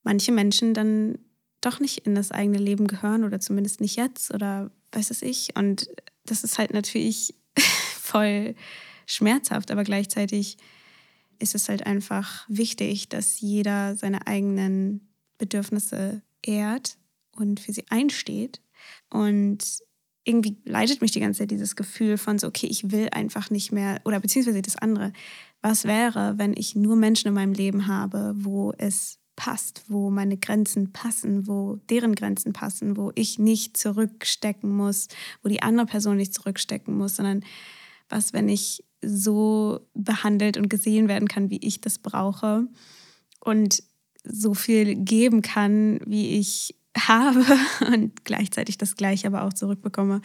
manche 0.03 0.33
Menschen 0.33 0.73
dann 0.73 1.19
doch 1.61 1.81
nicht 1.81 2.07
in 2.07 2.15
das 2.15 2.33
eigene 2.33 2.59
Leben 2.59 2.87
gehören 2.87 3.25
oder 3.25 3.41
zumindest 3.41 3.81
nicht 3.81 3.97
jetzt 3.97 4.33
oder 4.33 4.71
weiß 4.93 5.11
es 5.11 5.23
ich. 5.23 5.57
Und 5.57 5.89
das 6.25 6.45
ist 6.45 6.59
halt 6.59 6.73
natürlich 6.73 7.35
voll 7.59 8.55
schmerzhaft, 9.07 9.71
aber 9.71 9.85
gleichzeitig 9.85 10.57
ist 11.39 11.55
es 11.55 11.69
halt 11.69 11.87
einfach 11.87 12.45
wichtig, 12.49 13.09
dass 13.09 13.41
jeder 13.41 13.97
seine 13.97 14.27
eigenen 14.27 15.09
Bedürfnisse 15.39 16.23
ehrt 16.43 16.99
und 17.33 17.61
für 17.61 17.73
sie 17.73 17.85
einsteht. 17.89 18.61
Und 19.09 19.65
irgendwie 20.25 20.59
leitet 20.65 21.01
mich 21.01 21.13
die 21.13 21.21
ganze 21.21 21.41
Zeit 21.41 21.51
dieses 21.51 21.77
Gefühl 21.77 22.19
von 22.19 22.39
so, 22.39 22.47
okay, 22.47 22.67
ich 22.67 22.91
will 22.91 23.09
einfach 23.11 23.51
nicht 23.51 23.73
mehr, 23.73 24.01
oder 24.05 24.21
beziehungsweise 24.21 24.63
das 24.63 24.77
andere, 24.77 25.13
was 25.63 25.85
wäre, 25.85 26.35
wenn 26.37 26.55
ich 26.55 26.75
nur 26.75 26.97
Menschen 26.97 27.29
in 27.29 27.35
meinem 27.35 27.53
Leben 27.53 27.87
habe, 27.87 28.35
wo 28.37 28.73
es 28.77 29.19
passt, 29.41 29.85
wo 29.89 30.11
meine 30.11 30.37
Grenzen 30.37 30.93
passen, 30.93 31.49
wo 31.49 31.81
deren 31.89 32.15
Grenzen 32.15 32.53
passen, 32.53 32.99
wo 32.99 33.11
ich 33.15 33.39
nicht 33.39 33.75
zurückstecken 33.79 34.71
muss, 34.71 35.09
wo 35.43 35.49
die 35.49 35.63
andere 35.63 35.87
Person 35.87 36.19
nicht 36.19 36.35
zurückstecken 36.35 36.95
muss, 36.95 37.17
sondern 37.17 37.43
was, 38.11 38.35
wenn 38.35 38.51
ich 38.51 38.85
so 39.01 39.81
behandelt 39.95 40.59
und 40.59 40.69
gesehen 40.69 41.09
werden 41.09 41.27
kann, 41.27 41.49
wie 41.49 41.57
ich 41.63 41.81
das 41.81 41.99
brauche 41.99 42.69
und 43.43 43.83
so 44.25 44.53
viel 44.53 44.95
geben 44.95 45.41
kann, 45.41 46.01
wie 46.05 46.39
ich 46.39 46.77
habe 46.99 47.43
und 47.95 48.27
gleichzeitig 48.27 48.77
das 48.77 48.95
Gleiche 48.95 49.27
aber 49.27 49.45
auch 49.45 49.55
zurückbekomme. 49.55 50.21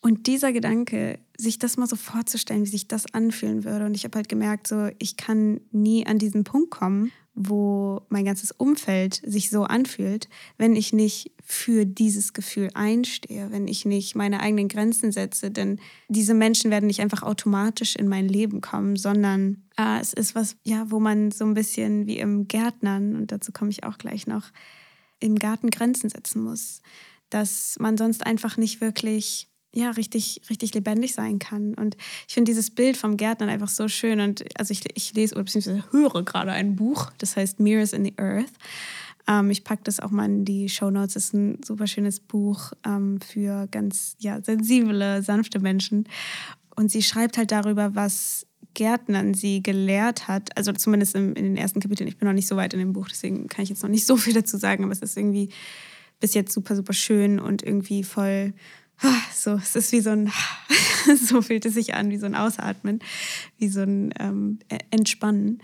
Und 0.00 0.26
dieser 0.26 0.52
Gedanke, 0.52 1.18
sich 1.38 1.58
das 1.58 1.78
mal 1.78 1.86
so 1.86 1.96
vorzustellen, 1.96 2.64
wie 2.66 2.70
sich 2.70 2.88
das 2.88 3.14
anfühlen 3.14 3.64
würde. 3.64 3.86
Und 3.86 3.94
ich 3.94 4.04
habe 4.04 4.16
halt 4.16 4.28
gemerkt, 4.28 4.68
so, 4.68 4.90
ich 4.98 5.16
kann 5.16 5.62
nie 5.72 6.06
an 6.06 6.18
diesen 6.18 6.44
Punkt 6.44 6.70
kommen, 6.70 7.10
wo 7.38 8.02
mein 8.08 8.24
ganzes 8.24 8.50
Umfeld 8.50 9.22
sich 9.24 9.48
so 9.48 9.62
anfühlt, 9.62 10.28
wenn 10.56 10.74
ich 10.74 10.92
nicht 10.92 11.32
für 11.44 11.86
dieses 11.86 12.32
Gefühl 12.32 12.70
einstehe, 12.74 13.50
wenn 13.52 13.68
ich 13.68 13.84
nicht 13.84 14.16
meine 14.16 14.40
eigenen 14.40 14.68
Grenzen 14.68 15.12
setze. 15.12 15.50
Denn 15.50 15.78
diese 16.08 16.34
Menschen 16.34 16.70
werden 16.70 16.88
nicht 16.88 17.00
einfach 17.00 17.22
automatisch 17.22 17.94
in 17.94 18.08
mein 18.08 18.28
Leben 18.28 18.60
kommen, 18.60 18.96
sondern 18.96 19.62
äh, 19.78 20.00
es 20.00 20.12
ist 20.12 20.34
was, 20.34 20.56
ja, 20.64 20.90
wo 20.90 20.98
man 20.98 21.30
so 21.30 21.44
ein 21.44 21.54
bisschen 21.54 22.06
wie 22.06 22.18
im 22.18 22.48
Gärtnern, 22.48 23.14
und 23.14 23.30
dazu 23.30 23.52
komme 23.52 23.70
ich 23.70 23.84
auch 23.84 23.98
gleich 23.98 24.26
noch, 24.26 24.50
im 25.20 25.36
Garten 25.36 25.70
Grenzen 25.70 26.10
setzen 26.10 26.42
muss. 26.42 26.82
Dass 27.30 27.76
man 27.78 27.96
sonst 27.96 28.26
einfach 28.26 28.56
nicht 28.56 28.80
wirklich 28.80 29.48
ja, 29.78 29.90
richtig, 29.90 30.42
richtig 30.50 30.74
lebendig 30.74 31.14
sein 31.14 31.38
kann. 31.38 31.74
Und 31.74 31.96
ich 32.26 32.34
finde 32.34 32.50
dieses 32.50 32.70
Bild 32.70 32.96
vom 32.96 33.16
Gärtner 33.16 33.46
einfach 33.46 33.68
so 33.68 33.86
schön. 33.86 34.20
Und 34.20 34.44
also 34.58 34.72
ich, 34.72 34.82
ich 34.94 35.14
lese 35.14 35.34
oder 35.36 35.44
beziehungsweise 35.44 35.84
höre 35.92 36.24
gerade 36.24 36.50
ein 36.50 36.74
Buch, 36.74 37.10
das 37.18 37.36
heißt 37.36 37.60
Mirrors 37.60 37.92
in 37.92 38.04
the 38.04 38.14
Earth. 38.16 38.52
Ähm, 39.28 39.50
ich 39.50 39.62
packe 39.62 39.82
das 39.84 40.00
auch 40.00 40.10
mal 40.10 40.24
in 40.24 40.44
die 40.44 40.68
Show 40.68 40.90
Notes. 40.90 41.14
Es 41.14 41.26
ist 41.26 41.34
ein 41.34 41.60
super 41.64 41.86
schönes 41.86 42.18
Buch 42.18 42.72
ähm, 42.84 43.20
für 43.20 43.68
ganz 43.70 44.16
ja, 44.18 44.42
sensible, 44.42 45.22
sanfte 45.22 45.60
Menschen. 45.60 46.08
Und 46.74 46.90
sie 46.90 47.02
schreibt 47.02 47.38
halt 47.38 47.52
darüber, 47.52 47.94
was 47.94 48.46
Gärtnern 48.74 49.34
sie 49.34 49.62
gelehrt 49.62 50.26
hat. 50.26 50.56
Also 50.56 50.72
zumindest 50.72 51.14
in, 51.14 51.34
in 51.34 51.44
den 51.44 51.56
ersten 51.56 51.78
Kapiteln. 51.78 52.08
Ich 52.08 52.18
bin 52.18 52.26
noch 52.26 52.34
nicht 52.34 52.48
so 52.48 52.56
weit 52.56 52.72
in 52.74 52.80
dem 52.80 52.92
Buch, 52.92 53.08
deswegen 53.08 53.46
kann 53.46 53.62
ich 53.62 53.68
jetzt 53.68 53.82
noch 53.82 53.90
nicht 53.90 54.06
so 54.06 54.16
viel 54.16 54.34
dazu 54.34 54.56
sagen. 54.56 54.82
Aber 54.82 54.92
es 54.92 55.02
ist 55.02 55.16
irgendwie 55.16 55.50
bis 56.18 56.34
jetzt 56.34 56.52
super, 56.52 56.74
super 56.74 56.92
schön 56.92 57.38
und 57.38 57.62
irgendwie 57.62 58.02
voll 58.02 58.54
so, 59.34 59.54
es 59.54 59.76
ist 59.76 59.92
wie 59.92 60.00
so 60.00 60.10
ein, 60.10 60.32
so 61.24 61.42
fühlt 61.42 61.64
es 61.64 61.74
sich 61.74 61.94
an, 61.94 62.10
wie 62.10 62.18
so 62.18 62.26
ein 62.26 62.34
Ausatmen, 62.34 63.00
wie 63.58 63.68
so 63.68 63.80
ein 63.80 64.12
ähm, 64.18 64.58
Entspannen. 64.90 65.60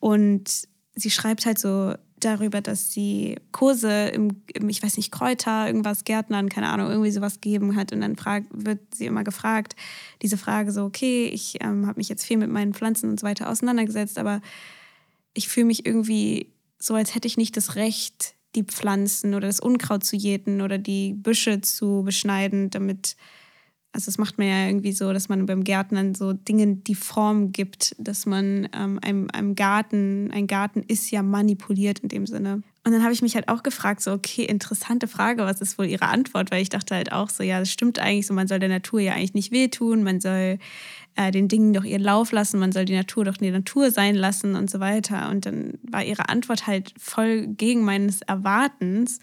Und 0.00 0.68
sie 0.94 1.10
schreibt 1.10 1.46
halt 1.46 1.58
so 1.58 1.94
darüber, 2.24 2.60
dass 2.60 2.92
sie 2.92 3.36
Kurse 3.52 4.08
im, 4.08 4.42
im, 4.54 4.68
ich 4.68 4.82
weiß 4.82 4.96
nicht, 4.96 5.12
Kräuter, 5.12 5.66
irgendwas, 5.66 6.04
Gärtnern, 6.04 6.48
keine 6.48 6.68
Ahnung, 6.68 6.88
irgendwie 6.88 7.10
sowas 7.10 7.40
gegeben 7.40 7.76
hat. 7.76 7.92
Und 7.92 8.00
dann 8.00 8.16
frag, 8.16 8.44
wird 8.50 8.80
sie 8.94 9.06
immer 9.06 9.24
gefragt, 9.24 9.76
diese 10.22 10.36
Frage 10.36 10.72
so, 10.72 10.84
okay, 10.84 11.26
ich 11.26 11.58
ähm, 11.60 11.86
habe 11.86 11.98
mich 11.98 12.08
jetzt 12.08 12.24
viel 12.24 12.38
mit 12.38 12.50
meinen 12.50 12.74
Pflanzen 12.74 13.10
und 13.10 13.20
so 13.20 13.26
weiter 13.26 13.50
auseinandergesetzt, 13.50 14.18
aber 14.18 14.40
ich 15.34 15.48
fühle 15.48 15.66
mich 15.66 15.84
irgendwie 15.84 16.52
so, 16.78 16.94
als 16.94 17.14
hätte 17.14 17.28
ich 17.28 17.36
nicht 17.36 17.56
das 17.56 17.76
Recht, 17.76 18.34
die 18.54 18.64
Pflanzen 18.64 19.34
oder 19.34 19.46
das 19.46 19.60
Unkraut 19.60 20.04
zu 20.04 20.16
jäten 20.16 20.60
oder 20.60 20.78
die 20.78 21.14
Büsche 21.14 21.60
zu 21.60 22.02
beschneiden, 22.04 22.70
damit 22.70 23.16
also 23.94 24.06
das 24.06 24.18
macht 24.18 24.38
man 24.38 24.48
ja 24.48 24.66
irgendwie 24.66 24.90
so, 24.90 25.12
dass 25.12 25.28
man 25.28 25.46
beim 25.46 25.62
Gärtnern 25.62 26.16
so 26.16 26.32
Dingen 26.32 26.82
die 26.82 26.96
Form 26.96 27.52
gibt, 27.52 27.94
dass 27.96 28.26
man 28.26 28.68
ähm, 28.74 28.98
einem, 29.00 29.28
einem 29.32 29.54
Garten, 29.54 30.32
ein 30.32 30.48
Garten 30.48 30.82
ist 30.82 31.12
ja 31.12 31.22
manipuliert 31.22 32.00
in 32.00 32.08
dem 32.08 32.26
Sinne. 32.26 32.64
Und 32.86 32.92
dann 32.92 33.02
habe 33.02 33.14
ich 33.14 33.22
mich 33.22 33.34
halt 33.34 33.48
auch 33.48 33.62
gefragt, 33.62 34.02
so, 34.02 34.12
okay, 34.12 34.44
interessante 34.44 35.08
Frage, 35.08 35.44
was 35.44 35.62
ist 35.62 35.78
wohl 35.78 35.86
ihre 35.86 36.06
Antwort? 36.06 36.50
Weil 36.50 36.60
ich 36.60 36.68
dachte 36.68 36.94
halt 36.94 37.12
auch 37.12 37.30
so, 37.30 37.42
ja, 37.42 37.58
das 37.58 37.70
stimmt 37.70 37.98
eigentlich 37.98 38.26
so, 38.26 38.34
man 38.34 38.46
soll 38.46 38.58
der 38.58 38.68
Natur 38.68 39.00
ja 39.00 39.14
eigentlich 39.14 39.32
nicht 39.32 39.52
wehtun, 39.52 40.02
man 40.02 40.20
soll 40.20 40.58
äh, 41.16 41.30
den 41.30 41.48
Dingen 41.48 41.72
doch 41.72 41.84
ihren 41.84 42.02
Lauf 42.02 42.30
lassen, 42.30 42.60
man 42.60 42.72
soll 42.72 42.84
die 42.84 42.94
Natur 42.94 43.24
doch 43.24 43.38
die 43.38 43.50
Natur 43.50 43.90
sein 43.90 44.14
lassen 44.14 44.54
und 44.54 44.68
so 44.68 44.80
weiter. 44.80 45.30
Und 45.30 45.46
dann 45.46 45.78
war 45.82 46.04
ihre 46.04 46.28
Antwort 46.28 46.66
halt 46.66 46.92
voll 46.98 47.46
gegen 47.46 47.84
meines 47.84 48.20
Erwartens, 48.20 49.18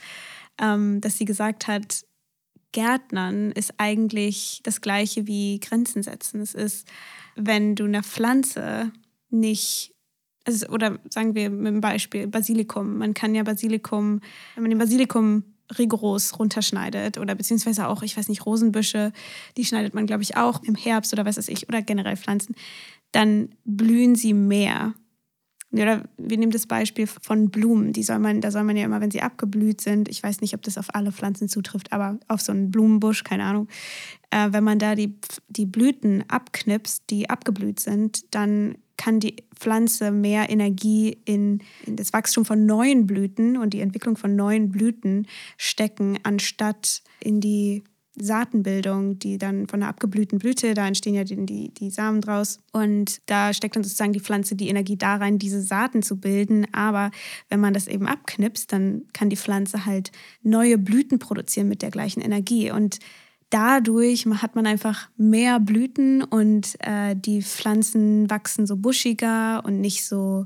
ähm, 0.60 1.00
dass 1.00 1.20
sie 1.20 1.25
gesagt 1.25 1.68
hat, 1.68 2.03
Gärtnern 2.72 3.51
ist 3.51 3.74
eigentlich 3.77 4.62
das 4.63 4.82
gleiche 4.82 5.27
wie 5.27 5.60
Grenzen 5.60 6.03
setzen. 6.03 6.41
Es 6.41 6.56
ist, 6.56 6.88
wenn 7.36 7.75
du 7.75 7.84
einer 7.84 8.03
Pflanze 8.03 8.91
nicht, 9.30 9.94
also, 10.45 10.67
oder 10.67 11.00
sagen 11.10 11.36
wir 11.36 11.50
mit 11.50 11.67
dem 11.67 11.81
Beispiel 11.81 12.27
Basilikum. 12.27 12.98
Man 12.98 13.13
kann 13.13 13.36
ja 13.36 13.43
Basilikum, 13.43 14.21
wenn 14.55 14.63
man 14.63 14.71
den 14.71 14.79
Basilikum 14.79 15.43
rigoros 15.77 16.38
runterschneidet 16.38 17.17
oder 17.17 17.36
beziehungsweise 17.36 17.88
auch, 17.88 18.03
ich 18.03 18.17
weiß 18.17 18.27
nicht, 18.27 18.45
Rosenbüsche, 18.45 19.13
die 19.57 19.65
schneidet 19.65 19.93
man, 19.93 20.05
glaube 20.05 20.24
ich, 20.24 20.38
auch 20.38 20.63
im 20.63 20.75
Herbst 20.75 21.13
oder 21.13 21.25
was 21.25 21.38
weiß 21.38 21.48
ich, 21.48 21.69
oder 21.69 21.81
generell 21.81 22.17
Pflanzen, 22.17 22.55
dann 23.12 23.50
blühen 23.63 24.15
sie 24.15 24.33
mehr. 24.33 24.93
Oder 25.71 26.03
wir 26.17 26.38
nehmen 26.38 26.51
das 26.51 26.67
Beispiel 26.67 27.07
von 27.07 27.50
Blumen. 27.50 27.93
Die 27.93 28.03
soll 28.03 28.19
man, 28.19 28.41
da 28.41 28.51
soll 28.51 28.63
man 28.63 28.75
ja 28.75 28.83
immer, 28.83 29.00
wenn 29.00 29.12
sie 29.12 29.21
abgeblüht 29.21 29.79
sind, 29.79 30.10
ich 30.10 30.21
weiß 30.21 30.41
nicht, 30.41 30.53
ob 30.53 30.62
das 30.63 30.77
auf 30.77 30.93
alle 30.93 31.13
Pflanzen 31.13 31.48
zutrifft, 31.48 31.93
aber 31.93 32.19
auf 32.27 32.41
so 32.41 32.51
einen 32.51 32.71
Blumenbusch, 32.71 33.24
keine 33.24 33.45
Ahnung, 33.45 33.69
äh, 34.31 34.50
wenn 34.51 34.65
man 34.65 34.79
da 34.79 34.95
die, 34.95 35.15
die 35.48 35.65
Blüten 35.65 36.25
abknipst, 36.27 37.03
die 37.10 37.29
abgeblüht 37.29 37.79
sind, 37.79 38.36
dann 38.36 38.75
kann 39.01 39.20
die 39.20 39.38
Pflanze 39.55 40.12
mehr 40.12 40.51
Energie 40.51 41.17
in, 41.25 41.63
in 41.88 41.96
das 41.96 42.13
Wachstum 42.13 42.46
von 42.46 42.67
neuen 42.67 43.08
Blüten 43.08 43.58
und 43.58 43.74
die 43.74 43.79
Entwicklung 43.79 44.15
von 44.15 44.36
neuen 44.36 44.70
Blüten 44.70 45.25
stecken, 45.58 46.20
anstatt 46.22 47.01
in 47.20 47.41
die 47.41 47.84
Saatenbildung, 48.15 49.17
die 49.17 49.39
dann 49.39 49.67
von 49.67 49.81
einer 49.81 49.89
abgeblühten 49.89 50.38
Blüte, 50.38 50.75
da 50.75 50.86
entstehen 50.86 51.15
ja 51.15 51.24
die, 51.24 51.43
die, 51.48 51.74
die 51.74 51.89
Samen 51.89 52.22
draus. 52.22 52.60
Und 52.74 53.22
da 53.25 53.55
steckt 53.55 53.75
dann 53.75 53.84
sozusagen 53.84 54.13
die 54.13 54.20
Pflanze 54.20 54.55
die 54.55 54.70
Energie 54.70 54.98
da 54.98 55.15
rein, 55.15 55.39
diese 55.39 55.63
Saaten 55.63 56.03
zu 56.03 56.20
bilden. 56.20 56.67
Aber 56.72 57.10
wenn 57.50 57.60
man 57.60 57.74
das 57.74 57.88
eben 57.88 58.05
abknipst, 58.05 58.72
dann 58.72 59.05
kann 59.13 59.31
die 59.31 59.38
Pflanze 59.38 59.88
halt 59.88 60.12
neue 60.43 60.77
Blüten 60.77 61.17
produzieren 61.17 61.70
mit 61.70 61.81
der 61.81 61.89
gleichen 61.89 62.22
Energie. 62.22 62.70
Und 62.70 63.00
dadurch 63.51 64.25
hat 64.25 64.55
man 64.55 64.65
einfach 64.65 65.10
mehr 65.17 65.60
Blüten 65.60 66.24
und 66.24 66.75
äh, 66.79 67.15
die 67.15 67.43
Pflanzen 67.43 68.29
wachsen 68.29 68.65
so 68.65 68.77
buschiger 68.77 69.63
und 69.63 69.79
nicht 69.79 70.05
so 70.05 70.46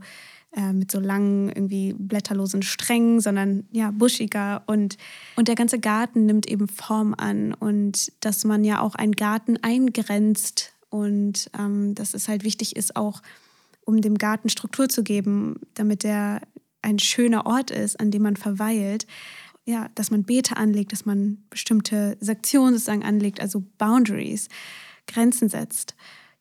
äh, 0.55 0.73
mit 0.73 0.91
so 0.91 0.99
langen, 0.99 1.49
irgendwie 1.49 1.93
blätterlosen 1.93 2.63
Strängen, 2.63 3.19
sondern 3.19 3.65
ja, 3.71 3.91
buschiger. 3.91 4.63
Und, 4.65 4.97
und 5.35 5.47
der 5.47 5.55
ganze 5.55 5.79
Garten 5.79 6.25
nimmt 6.25 6.47
eben 6.47 6.67
Form 6.67 7.13
an. 7.17 7.53
Und 7.53 8.11
dass 8.21 8.43
man 8.43 8.63
ja 8.63 8.81
auch 8.81 8.95
einen 8.95 9.13
Garten 9.13 9.57
eingrenzt 9.61 10.73
und 10.89 11.49
ähm, 11.59 11.93
dass 11.93 12.13
es 12.13 12.27
halt 12.27 12.43
wichtig 12.43 12.75
ist, 12.75 12.95
auch 12.95 13.21
um 13.83 14.01
dem 14.01 14.17
Garten 14.17 14.49
Struktur 14.49 14.87
zu 14.87 15.03
geben, 15.03 15.59
damit 15.73 16.05
er 16.05 16.41
ein 16.81 16.99
schöner 16.99 17.45
Ort 17.45 17.71
ist, 17.71 17.99
an 17.99 18.11
dem 18.11 18.23
man 18.23 18.37
verweilt. 18.37 19.05
Ja, 19.65 19.89
dass 19.95 20.11
man 20.11 20.23
Beete 20.23 20.57
anlegt, 20.57 20.91
dass 20.91 21.05
man 21.05 21.43
bestimmte 21.49 22.17
Sektionen 22.19 22.75
sozusagen 22.75 23.03
anlegt, 23.03 23.41
also 23.41 23.63
Boundaries, 23.77 24.47
Grenzen 25.07 25.49
setzt 25.49 25.95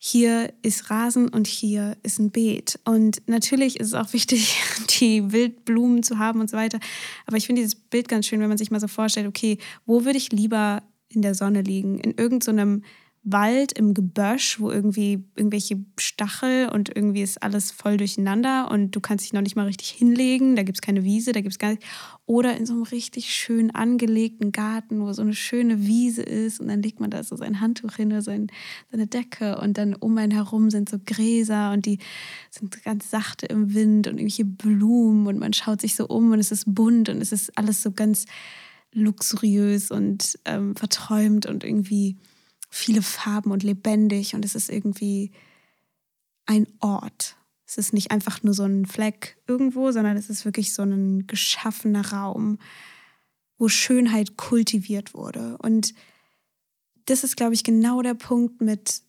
hier 0.07 0.53
ist 0.61 0.91
Rasen 0.91 1.31
und 1.31 1.47
hier 1.47 1.97
ist 2.03 2.19
ein 2.19 2.31
Beet. 2.31 2.79
Und 2.85 3.23
natürlich 3.27 3.81
ist 3.81 3.87
es 3.87 3.95
auch 3.95 4.13
wichtig, 4.13 4.55
die 5.01 5.33
Wildblumen 5.33 6.03
zu 6.03 6.19
haben 6.19 6.41
und 6.41 6.51
so 6.51 6.59
weiter. 6.59 6.79
Aber 7.25 7.39
ich 7.39 7.47
finde 7.47 7.63
dieses 7.63 7.75
Bild 7.75 8.07
ganz 8.07 8.27
schön, 8.27 8.39
wenn 8.41 8.51
man 8.51 8.59
sich 8.59 8.71
mal 8.71 8.81
so 8.81 8.87
vorstellt, 8.87 9.27
okay, 9.27 9.57
wo 9.87 10.05
würde 10.05 10.19
ich 10.19 10.31
lieber 10.31 10.83
in 11.09 11.23
der 11.23 11.35
Sonne 11.35 11.63
liegen? 11.63 11.99
In 12.01 12.11
irgendeinem 12.19 12.83
so 12.83 12.89
Wald 13.27 13.73
im 13.73 13.95
Gebösch, 13.95 14.61
wo 14.61 14.71
irgendwie 14.71 15.25
irgendwelche 15.35 15.83
Stachel 15.99 16.69
und 16.69 16.95
irgendwie 16.95 17.23
ist 17.23 17.43
alles 17.43 17.71
voll 17.71 17.97
durcheinander 17.97 18.71
und 18.71 18.91
du 18.91 19.01
kannst 19.01 19.25
dich 19.25 19.33
noch 19.33 19.41
nicht 19.41 19.57
mal 19.57 19.65
richtig 19.65 19.89
hinlegen, 19.89 20.57
da 20.57 20.63
gibt 20.63 20.77
es 20.77 20.83
keine 20.83 21.05
Wiese, 21.05 21.33
da 21.33 21.41
gibt 21.41 21.53
es 21.53 21.59
gar 21.59 21.71
nichts. 21.71 21.87
Oder 22.27 22.55
in 22.57 22.67
so 22.67 22.75
einem 22.75 22.83
richtig 22.83 23.35
schön 23.35 23.71
angelegten 23.71 24.53
Garten, 24.53 25.01
wo 25.01 25.11
so 25.15 25.23
eine 25.23 25.35
schöne 25.35 25.87
Wiese 25.87 26.23
ist 26.23 26.61
und 26.61 26.69
dann 26.69 26.83
legt 26.83 27.01
man 27.01 27.09
da 27.09 27.25
so 27.25 27.35
sein 27.35 27.61
Handtuch 27.61 27.95
hin 27.95 28.09
oder 28.09 28.21
sein, 28.21 28.49
seine 28.91 29.07
Decke 29.07 29.59
und 29.59 29.79
dann 29.79 29.95
um 29.95 30.19
einen 30.19 30.33
herum 30.33 30.69
sind 30.69 30.91
so 30.91 30.99
Gräser 31.05 31.73
und 31.73 31.87
die 31.87 32.01
sind 32.51 32.85
ganz 32.85 33.11
sachte 33.11 33.47
im 33.47 33.73
Wind 33.73 34.07
und 34.07 34.19
irgendwelche 34.19 34.45
Blumen 34.45 35.27
und 35.27 35.39
man 35.39 35.55
schaut 35.55 35.81
sich 35.81 35.97
so 35.97 36.07
um 36.09 36.33
und 36.33 36.41
es 36.41 36.53
ist 36.53 36.67
bunt 36.67 37.09
und 37.09 37.23
es 37.23 37.33
ist 37.33 37.57
alles 37.57 37.83
so 37.83 37.91
ganz 37.91 38.27
luxuriös 38.93 39.91
und 39.91 40.39
ähm, 40.45 40.77
verträumt 40.77 41.47
und 41.47 41.65
irgendwie 41.65 42.17
viele 42.75 43.03
Farben 43.03 43.53
und 43.53 43.63
lebendig 43.63 44.35
und 44.35 44.45
es 44.45 44.57
ist 44.57 44.69
irgendwie 44.69 45.31
ein 46.47 46.67
Ort. 46.81 47.37
Es 47.67 47.79
ist 47.79 47.93
nicht 47.93 48.11
einfach 48.11 48.43
nur 48.43 48.53
so 48.53 48.65
ein 48.65 48.85
Fleck 48.85 49.39
irgendwo, 49.47 49.93
sondern 49.93 50.17
es 50.17 50.29
ist 50.29 50.45
wirklich 50.45 50.75
so 50.75 50.83
ein 50.83 51.27
geschaffener 51.27 52.13
Raum, 52.13 52.59
wo 53.59 53.69
Schönheit 53.69 54.37
kultiviert 54.37 55.15
wurde. 55.15 55.57
Und 55.59 55.95
das 57.07 57.23
ist, 57.23 57.37
glaube 57.37 57.55
ich, 57.55 57.63
genau 57.63 58.03
der 58.03 58.15
Punkt 58.15 58.61
mit 58.61 59.03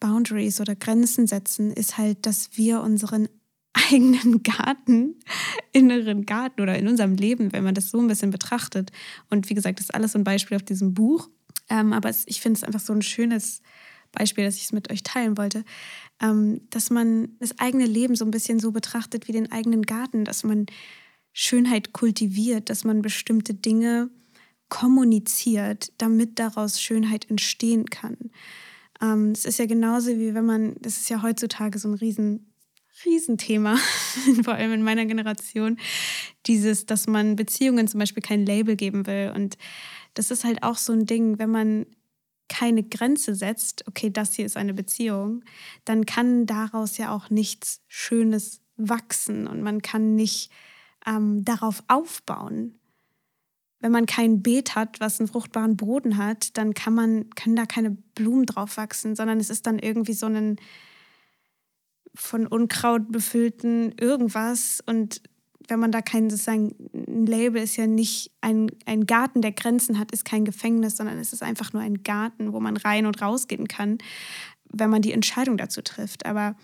Boundaries 0.00 0.60
oder 0.60 0.76
Grenzen 0.76 1.26
setzen, 1.26 1.72
ist 1.72 1.96
halt, 1.96 2.26
dass 2.26 2.58
wir 2.58 2.82
unseren 2.82 3.28
eigenen 3.72 4.42
Garten, 4.42 5.16
inneren 5.72 6.26
Garten 6.26 6.60
oder 6.60 6.78
in 6.78 6.86
unserem 6.86 7.16
Leben, 7.16 7.52
wenn 7.52 7.64
man 7.64 7.74
das 7.74 7.90
so 7.90 7.98
ein 8.00 8.06
bisschen 8.06 8.30
betrachtet. 8.30 8.92
Und 9.30 9.48
wie 9.48 9.54
gesagt, 9.54 9.78
das 9.78 9.86
ist 9.86 9.94
alles 9.94 10.12
so 10.12 10.18
ein 10.18 10.24
Beispiel 10.24 10.56
auf 10.56 10.62
diesem 10.62 10.92
Buch. 10.92 11.30
Ähm, 11.68 11.92
aber 11.92 12.08
es, 12.08 12.24
ich 12.26 12.40
finde 12.40 12.58
es 12.58 12.64
einfach 12.64 12.80
so 12.80 12.92
ein 12.92 13.02
schönes 13.02 13.62
Beispiel, 14.12 14.44
dass 14.44 14.56
ich 14.56 14.64
es 14.64 14.72
mit 14.72 14.90
euch 14.90 15.02
teilen 15.02 15.36
wollte, 15.36 15.64
ähm, 16.20 16.62
dass 16.70 16.90
man 16.90 17.36
das 17.40 17.58
eigene 17.58 17.86
Leben 17.86 18.16
so 18.16 18.24
ein 18.24 18.30
bisschen 18.30 18.58
so 18.58 18.72
betrachtet 18.72 19.28
wie 19.28 19.32
den 19.32 19.52
eigenen 19.52 19.82
Garten, 19.82 20.24
dass 20.24 20.44
man 20.44 20.66
Schönheit 21.32 21.92
kultiviert, 21.92 22.70
dass 22.70 22.84
man 22.84 23.02
bestimmte 23.02 23.54
Dinge 23.54 24.10
kommuniziert, 24.68 25.92
damit 25.98 26.38
daraus 26.38 26.80
Schönheit 26.80 27.30
entstehen 27.30 27.86
kann. 27.86 28.16
Ähm, 29.00 29.32
es 29.32 29.44
ist 29.44 29.58
ja 29.58 29.66
genauso 29.66 30.10
wie 30.18 30.34
wenn 30.34 30.44
man, 30.44 30.76
das 30.80 30.98
ist 30.98 31.10
ja 31.10 31.22
heutzutage 31.22 31.78
so 31.78 31.88
ein 31.88 31.94
riesen 31.94 32.52
Riesenthema, 33.04 33.76
vor 34.42 34.54
allem 34.54 34.72
in 34.72 34.82
meiner 34.82 35.06
Generation, 35.06 35.78
dieses, 36.46 36.86
dass 36.86 37.06
man 37.06 37.36
Beziehungen 37.36 37.86
zum 37.86 38.00
Beispiel 38.00 38.22
kein 38.22 38.44
Label 38.44 38.74
geben 38.74 39.06
will 39.06 39.32
und 39.34 39.56
das 40.18 40.30
ist 40.30 40.44
halt 40.44 40.62
auch 40.62 40.76
so 40.76 40.92
ein 40.92 41.06
Ding, 41.06 41.38
wenn 41.38 41.50
man 41.50 41.86
keine 42.48 42.82
Grenze 42.82 43.34
setzt, 43.34 43.86
okay, 43.86 44.10
das 44.10 44.34
hier 44.34 44.46
ist 44.46 44.56
eine 44.56 44.74
Beziehung, 44.74 45.44
dann 45.84 46.06
kann 46.06 46.46
daraus 46.46 46.96
ja 46.98 47.14
auch 47.14 47.30
nichts 47.30 47.82
Schönes 47.86 48.62
wachsen 48.76 49.46
und 49.46 49.62
man 49.62 49.82
kann 49.82 50.14
nicht 50.14 50.50
ähm, 51.06 51.44
darauf 51.44 51.82
aufbauen. 51.88 52.78
Wenn 53.80 53.92
man 53.92 54.06
kein 54.06 54.42
Beet 54.42 54.74
hat, 54.74 54.98
was 54.98 55.20
einen 55.20 55.28
fruchtbaren 55.28 55.76
Boden 55.76 56.16
hat, 56.16 56.56
dann 56.56 56.74
kann 56.74 56.94
man, 56.94 57.30
können 57.30 57.54
da 57.54 57.66
keine 57.66 57.90
Blumen 57.90 58.46
drauf 58.46 58.76
wachsen, 58.76 59.14
sondern 59.14 59.38
es 59.38 59.50
ist 59.50 59.66
dann 59.66 59.78
irgendwie 59.78 60.14
so 60.14 60.26
ein 60.26 60.56
von 62.14 62.48
Unkraut 62.48 63.12
befüllten 63.12 63.92
irgendwas 63.92 64.82
und 64.84 65.22
wenn 65.68 65.78
man 65.78 65.92
da 65.92 66.00
kein 66.00 66.30
sozusagen 66.30 66.74
ein 66.94 67.26
Label 67.26 67.62
ist 67.62 67.76
ja 67.76 67.86
nicht 67.86 68.32
ein, 68.40 68.70
ein 68.86 69.06
Garten, 69.06 69.42
der 69.42 69.52
Grenzen 69.52 69.98
hat, 69.98 70.12
ist 70.12 70.24
kein 70.24 70.44
Gefängnis, 70.44 70.96
sondern 70.96 71.18
es 71.18 71.32
ist 71.32 71.42
einfach 71.42 71.72
nur 71.72 71.82
ein 71.82 72.02
Garten, 72.02 72.52
wo 72.52 72.60
man 72.60 72.76
rein 72.76 73.06
und 73.06 73.20
rausgehen 73.20 73.68
kann, 73.68 73.98
wenn 74.72 74.90
man 74.90 75.02
die 75.02 75.12
Entscheidung 75.12 75.58
dazu 75.58 75.82
trifft. 75.82 76.26
Aber 76.26 76.56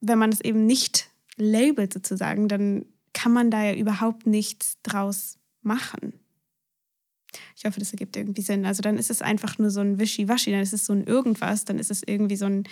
wenn 0.00 0.18
man 0.18 0.30
es 0.30 0.40
eben 0.40 0.66
nicht 0.66 1.10
labelt 1.36 1.92
sozusagen, 1.92 2.48
dann 2.48 2.84
kann 3.12 3.32
man 3.32 3.50
da 3.50 3.64
ja 3.64 3.74
überhaupt 3.74 4.26
nichts 4.26 4.76
draus 4.82 5.38
machen. 5.62 6.14
Ich 7.56 7.64
hoffe, 7.64 7.80
das 7.80 7.92
ergibt 7.92 8.16
irgendwie 8.16 8.42
Sinn. 8.42 8.66
Also 8.66 8.82
dann 8.82 8.98
ist 8.98 9.10
es 9.10 9.22
einfach 9.22 9.58
nur 9.58 9.70
so 9.70 9.80
ein 9.80 9.98
Wischiwaschi, 9.98 10.50
dann 10.50 10.60
ist 10.60 10.72
es 10.72 10.86
so 10.86 10.92
ein 10.92 11.04
Irgendwas, 11.04 11.64
dann 11.64 11.78
ist 11.78 11.90
es 11.90 12.02
irgendwie 12.04 12.36
so 12.36 12.46
ein 12.46 12.64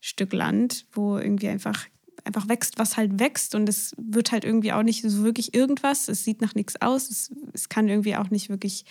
Stück 0.00 0.32
Land, 0.32 0.86
wo 0.92 1.18
irgendwie 1.18 1.48
einfach 1.48 1.86
einfach 2.24 2.48
wächst, 2.48 2.78
was 2.78 2.96
halt 2.96 3.18
wächst 3.18 3.54
und 3.54 3.68
es 3.68 3.94
wird 3.96 4.32
halt 4.32 4.44
irgendwie 4.44 4.72
auch 4.72 4.82
nicht 4.82 5.02
so 5.02 5.22
wirklich 5.24 5.54
irgendwas. 5.54 6.08
Es 6.08 6.24
sieht 6.24 6.40
nach 6.40 6.54
nichts 6.54 6.80
aus. 6.80 7.10
Es, 7.10 7.32
es 7.52 7.68
kann 7.68 7.88
irgendwie 7.88 8.16
auch 8.16 8.30
nicht 8.30 8.48
wirklich 8.48 8.84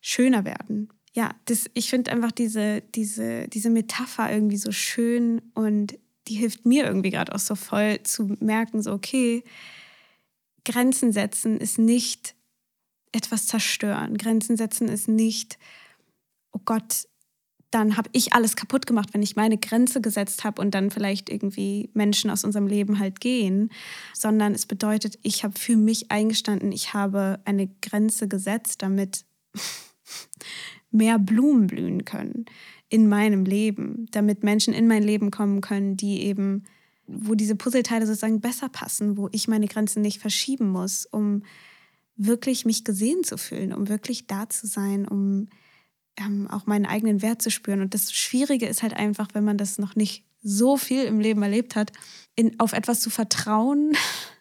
schöner 0.00 0.44
werden. 0.44 0.88
Ja, 1.14 1.34
das, 1.44 1.66
ich 1.74 1.90
finde 1.90 2.10
einfach 2.10 2.32
diese, 2.32 2.80
diese, 2.94 3.46
diese 3.48 3.70
Metapher 3.70 4.32
irgendwie 4.32 4.56
so 4.56 4.72
schön 4.72 5.42
und 5.54 5.98
die 6.28 6.34
hilft 6.34 6.64
mir 6.64 6.84
irgendwie 6.84 7.10
gerade 7.10 7.34
auch 7.34 7.40
so 7.40 7.54
voll 7.54 8.02
zu 8.02 8.36
merken, 8.40 8.82
so 8.82 8.92
okay, 8.92 9.44
Grenzen 10.64 11.12
setzen 11.12 11.58
ist 11.58 11.78
nicht 11.78 12.34
etwas 13.12 13.46
zerstören. 13.46 14.16
Grenzen 14.16 14.56
setzen 14.56 14.88
ist 14.88 15.08
nicht, 15.08 15.58
oh 16.52 16.60
Gott, 16.64 17.08
dann 17.72 17.96
habe 17.96 18.10
ich 18.12 18.34
alles 18.34 18.54
kaputt 18.54 18.86
gemacht, 18.86 19.08
wenn 19.12 19.22
ich 19.22 19.34
meine 19.34 19.56
Grenze 19.56 20.00
gesetzt 20.00 20.44
habe 20.44 20.60
und 20.60 20.74
dann 20.74 20.90
vielleicht 20.90 21.30
irgendwie 21.30 21.90
Menschen 21.94 22.30
aus 22.30 22.44
unserem 22.44 22.66
Leben 22.66 22.98
halt 22.98 23.20
gehen, 23.20 23.70
sondern 24.12 24.52
es 24.52 24.66
bedeutet, 24.66 25.18
ich 25.22 25.42
habe 25.42 25.58
für 25.58 25.76
mich 25.76 26.10
eingestanden, 26.10 26.70
ich 26.70 26.92
habe 26.92 27.40
eine 27.46 27.68
Grenze 27.80 28.28
gesetzt, 28.28 28.82
damit 28.82 29.24
mehr 30.90 31.18
Blumen 31.18 31.66
blühen 31.66 32.04
können 32.04 32.44
in 32.90 33.08
meinem 33.08 33.46
Leben, 33.46 34.06
damit 34.10 34.42
Menschen 34.42 34.74
in 34.74 34.86
mein 34.86 35.02
Leben 35.02 35.30
kommen 35.30 35.62
können, 35.62 35.96
die 35.96 36.24
eben, 36.24 36.64
wo 37.06 37.34
diese 37.34 37.56
Puzzleteile 37.56 38.06
sozusagen 38.06 38.42
besser 38.42 38.68
passen, 38.68 39.16
wo 39.16 39.30
ich 39.32 39.48
meine 39.48 39.66
Grenzen 39.66 40.02
nicht 40.02 40.20
verschieben 40.20 40.68
muss, 40.68 41.06
um 41.06 41.42
wirklich 42.16 42.66
mich 42.66 42.84
gesehen 42.84 43.24
zu 43.24 43.38
fühlen, 43.38 43.72
um 43.72 43.88
wirklich 43.88 44.26
da 44.26 44.46
zu 44.50 44.66
sein, 44.66 45.08
um 45.08 45.48
ähm, 46.16 46.48
auch 46.48 46.66
meinen 46.66 46.86
eigenen 46.86 47.22
Wert 47.22 47.42
zu 47.42 47.50
spüren. 47.50 47.80
Und 47.80 47.94
das 47.94 48.12
Schwierige 48.12 48.66
ist 48.66 48.82
halt 48.82 48.94
einfach, 48.94 49.28
wenn 49.32 49.44
man 49.44 49.58
das 49.58 49.78
noch 49.78 49.96
nicht 49.96 50.24
so 50.42 50.76
viel 50.76 51.04
im 51.04 51.20
Leben 51.20 51.42
erlebt 51.42 51.76
hat, 51.76 51.92
in, 52.34 52.58
auf 52.58 52.72
etwas 52.72 53.00
zu 53.00 53.10
vertrauen, 53.10 53.96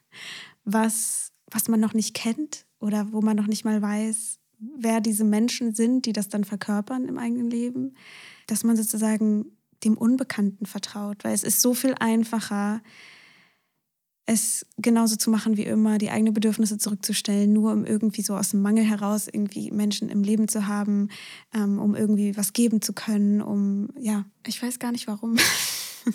was, 0.63 1.31
was 1.49 1.67
man 1.67 1.79
noch 1.79 1.93
nicht 1.93 2.13
kennt 2.13 2.65
oder 2.79 3.11
wo 3.11 3.21
man 3.21 3.37
noch 3.37 3.47
nicht 3.47 3.65
mal 3.65 3.81
weiß, 3.81 4.39
wer 4.77 5.01
diese 5.01 5.23
Menschen 5.23 5.73
sind, 5.73 6.05
die 6.05 6.13
das 6.13 6.29
dann 6.29 6.43
verkörpern 6.43 7.05
im 7.07 7.17
eigenen 7.17 7.49
Leben, 7.49 7.95
dass 8.47 8.63
man 8.63 8.77
sozusagen 8.77 9.57
dem 9.83 9.97
Unbekannten 9.97 10.65
vertraut, 10.65 11.23
weil 11.23 11.33
es 11.33 11.43
ist 11.43 11.61
so 11.61 11.73
viel 11.73 11.95
einfacher, 11.99 12.81
es 14.25 14.65
genauso 14.77 15.15
zu 15.15 15.29
machen 15.29 15.57
wie 15.57 15.63
immer, 15.63 15.97
die 15.97 16.09
eigenen 16.09 16.33
Bedürfnisse 16.33 16.77
zurückzustellen, 16.77 17.51
nur 17.51 17.73
um 17.73 17.85
irgendwie 17.85 18.21
so 18.21 18.35
aus 18.35 18.51
dem 18.51 18.61
Mangel 18.61 18.83
heraus 18.83 19.27
irgendwie 19.27 19.71
Menschen 19.71 20.09
im 20.09 20.23
Leben 20.23 20.47
zu 20.47 20.67
haben, 20.67 21.09
ähm, 21.53 21.79
um 21.79 21.95
irgendwie 21.95 22.37
was 22.37 22.53
geben 22.53 22.81
zu 22.81 22.93
können, 22.93 23.41
um, 23.41 23.89
ja, 23.99 24.25
ich 24.45 24.61
weiß 24.61 24.79
gar 24.79 24.91
nicht 24.91 25.07
warum. 25.07 25.37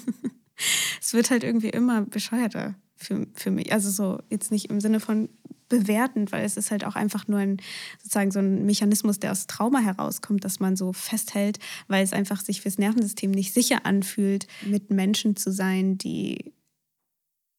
es 1.00 1.12
wird 1.12 1.30
halt 1.30 1.44
irgendwie 1.44 1.70
immer 1.70 2.02
bescheuerter 2.02 2.74
für, 2.96 3.26
für 3.34 3.50
mich. 3.50 3.72
Also 3.72 3.90
so 3.90 4.20
jetzt 4.30 4.50
nicht 4.50 4.70
im 4.70 4.80
Sinne 4.80 5.00
von 5.00 5.28
bewertend, 5.68 6.30
weil 6.32 6.44
es 6.44 6.56
ist 6.56 6.70
halt 6.70 6.84
auch 6.84 6.94
einfach 6.94 7.26
nur 7.26 7.40
ein 7.40 7.56
sozusagen 7.98 8.30
so 8.30 8.38
ein 8.38 8.64
Mechanismus, 8.66 9.18
der 9.18 9.32
aus 9.32 9.48
Trauma 9.48 9.80
herauskommt, 9.80 10.44
dass 10.44 10.60
man 10.60 10.76
so 10.76 10.92
festhält, 10.92 11.58
weil 11.88 12.04
es 12.04 12.12
einfach 12.12 12.40
sich 12.40 12.60
fürs 12.60 12.78
Nervensystem 12.78 13.32
nicht 13.32 13.52
sicher 13.52 13.84
anfühlt, 13.84 14.46
mit 14.64 14.90
Menschen 14.90 15.34
zu 15.34 15.50
sein, 15.50 15.98
die 15.98 16.52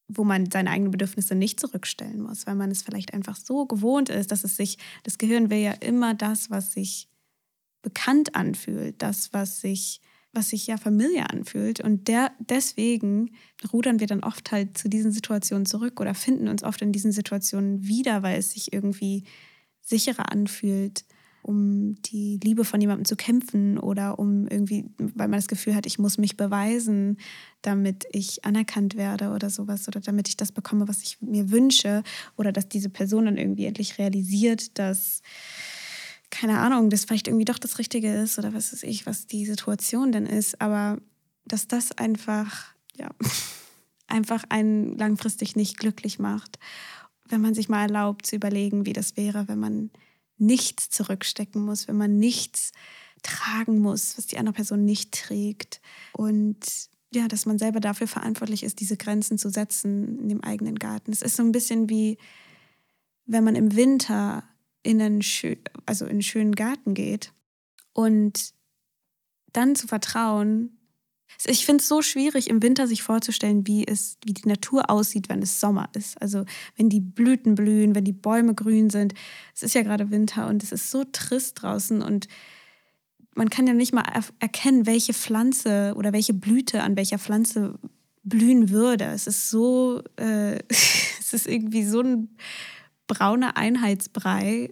wo 0.07 0.23
man 0.23 0.49
seine 0.49 0.71
eigenen 0.71 0.91
Bedürfnisse 0.91 1.35
nicht 1.35 1.59
zurückstellen 1.59 2.21
muss, 2.21 2.47
weil 2.47 2.55
man 2.55 2.71
es 2.71 2.81
vielleicht 2.81 3.13
einfach 3.13 3.35
so 3.35 3.65
gewohnt 3.65 4.09
ist, 4.09 4.31
dass 4.31 4.43
es 4.43 4.55
sich, 4.55 4.77
das 5.03 5.17
Gehirn 5.17 5.49
will 5.49 5.59
ja 5.59 5.71
immer 5.73 6.13
das, 6.13 6.49
was 6.49 6.73
sich 6.73 7.09
bekannt 7.81 8.35
anfühlt, 8.35 9.01
das, 9.01 9.33
was 9.33 9.59
sich, 9.59 10.01
was 10.31 10.49
sich 10.49 10.67
ja 10.67 10.77
familiär 10.77 11.31
anfühlt. 11.31 11.81
Und 11.81 12.07
der, 12.07 12.31
deswegen 12.39 13.31
rudern 13.73 13.99
wir 13.99 14.07
dann 14.07 14.23
oft 14.23 14.51
halt 14.51 14.77
zu 14.77 14.89
diesen 14.89 15.11
Situationen 15.11 15.65
zurück 15.65 15.99
oder 15.99 16.13
finden 16.13 16.47
uns 16.47 16.63
oft 16.63 16.81
in 16.81 16.91
diesen 16.91 17.11
Situationen 17.11 17.85
wieder, 17.85 18.23
weil 18.23 18.39
es 18.39 18.51
sich 18.51 18.73
irgendwie 18.73 19.25
sicherer 19.81 20.31
anfühlt 20.31 21.05
um 21.47 22.01
die 22.01 22.39
Liebe 22.43 22.65
von 22.65 22.81
jemandem 22.81 23.05
zu 23.05 23.15
kämpfen 23.15 23.77
oder 23.77 24.19
um 24.19 24.47
irgendwie, 24.47 24.85
weil 24.97 25.27
man 25.27 25.39
das 25.39 25.47
Gefühl 25.47 25.75
hat, 25.75 25.85
ich 25.85 25.97
muss 25.97 26.17
mich 26.17 26.35
beweisen, 26.35 27.17
damit 27.61 28.05
ich 28.11 28.43
anerkannt 28.43 28.95
werde 28.97 29.31
oder 29.31 29.49
sowas 29.49 29.87
oder 29.87 30.01
damit 30.01 30.27
ich 30.27 30.35
das 30.35 30.51
bekomme, 30.51 30.87
was 30.87 31.01
ich 31.03 31.21
mir 31.21 31.49
wünsche 31.49 32.03
oder 32.35 32.51
dass 32.51 32.67
diese 32.67 32.89
Person 32.89 33.25
dann 33.25 33.37
irgendwie 33.37 33.65
endlich 33.65 33.97
realisiert, 33.97 34.77
dass 34.77 35.21
keine 36.29 36.59
Ahnung, 36.59 36.89
das 36.89 37.05
vielleicht 37.05 37.29
irgendwie 37.29 37.45
doch 37.45 37.59
das 37.59 37.79
Richtige 37.79 38.13
ist 38.13 38.37
oder 38.37 38.53
was 38.53 38.73
weiß 38.73 38.83
ich, 38.83 39.05
was 39.05 39.27
die 39.27 39.45
Situation 39.45 40.11
denn 40.11 40.25
ist, 40.25 40.59
aber 40.59 40.97
dass 41.45 41.69
das 41.69 41.93
einfach, 41.93 42.65
ja, 42.97 43.09
einfach 44.07 44.43
einen 44.49 44.97
langfristig 44.97 45.55
nicht 45.55 45.77
glücklich 45.77 46.19
macht, 46.19 46.59
wenn 47.29 47.39
man 47.39 47.53
sich 47.53 47.69
mal 47.69 47.83
erlaubt 47.83 48.25
zu 48.25 48.35
überlegen, 48.35 48.85
wie 48.85 48.93
das 48.93 49.15
wäre, 49.15 49.47
wenn 49.47 49.59
man 49.59 49.91
nichts 50.37 50.89
zurückstecken 50.89 51.63
muss, 51.63 51.87
wenn 51.87 51.97
man 51.97 52.17
nichts 52.17 52.71
tragen 53.23 53.79
muss, 53.79 54.17
was 54.17 54.27
die 54.27 54.37
andere 54.37 54.53
Person 54.53 54.85
nicht 54.85 55.11
trägt. 55.11 55.81
Und 56.13 56.57
ja, 57.13 57.27
dass 57.27 57.45
man 57.45 57.57
selber 57.57 57.79
dafür 57.79 58.07
verantwortlich 58.07 58.63
ist, 58.63 58.79
diese 58.79 58.97
Grenzen 58.97 59.37
zu 59.37 59.49
setzen 59.49 60.19
in 60.19 60.29
dem 60.29 60.43
eigenen 60.43 60.77
Garten. 60.77 61.11
Es 61.11 61.21
ist 61.21 61.35
so 61.35 61.43
ein 61.43 61.51
bisschen 61.51 61.89
wie, 61.89 62.17
wenn 63.25 63.43
man 63.43 63.55
im 63.55 63.75
Winter 63.75 64.43
in 64.83 65.01
einen, 65.01 65.21
also 65.85 66.05
in 66.05 66.11
einen 66.11 66.21
schönen 66.21 66.55
Garten 66.55 66.93
geht 66.93 67.33
und 67.93 68.53
dann 69.53 69.75
zu 69.75 69.87
vertrauen, 69.87 70.76
ich 71.45 71.65
finde 71.65 71.81
es 71.81 71.87
so 71.87 72.01
schwierig, 72.01 72.49
im 72.49 72.63
Winter 72.63 72.87
sich 72.87 73.03
vorzustellen, 73.03 73.67
wie, 73.67 73.85
es, 73.85 74.17
wie 74.25 74.33
die 74.33 74.47
Natur 74.47 74.89
aussieht, 74.89 75.29
wenn 75.29 75.41
es 75.41 75.59
Sommer 75.59 75.89
ist. 75.93 76.19
Also 76.21 76.45
wenn 76.75 76.89
die 76.89 76.99
Blüten 76.99 77.55
blühen, 77.55 77.95
wenn 77.95 78.05
die 78.05 78.13
Bäume 78.13 78.55
grün 78.55 78.89
sind. 78.89 79.13
Es 79.55 79.63
ist 79.63 79.75
ja 79.75 79.83
gerade 79.83 80.09
Winter 80.09 80.47
und 80.47 80.63
es 80.63 80.71
ist 80.71 80.89
so 80.89 81.03
trist 81.11 81.61
draußen 81.61 82.01
und 82.01 82.27
man 83.35 83.49
kann 83.49 83.67
ja 83.67 83.73
nicht 83.73 83.93
mal 83.93 84.03
erkennen, 84.39 84.87
welche 84.87 85.13
Pflanze 85.13 85.93
oder 85.95 86.11
welche 86.11 86.33
Blüte 86.33 86.81
an 86.81 86.97
welcher 86.97 87.19
Pflanze 87.19 87.77
blühen 88.23 88.71
würde. 88.71 89.05
Es 89.05 89.27
ist 89.27 89.49
so, 89.51 90.01
äh, 90.17 90.57
es 90.69 91.33
ist 91.33 91.47
irgendwie 91.47 91.85
so 91.85 92.01
ein 92.01 92.35
brauner 93.05 93.55
Einheitsbrei. 93.55 94.69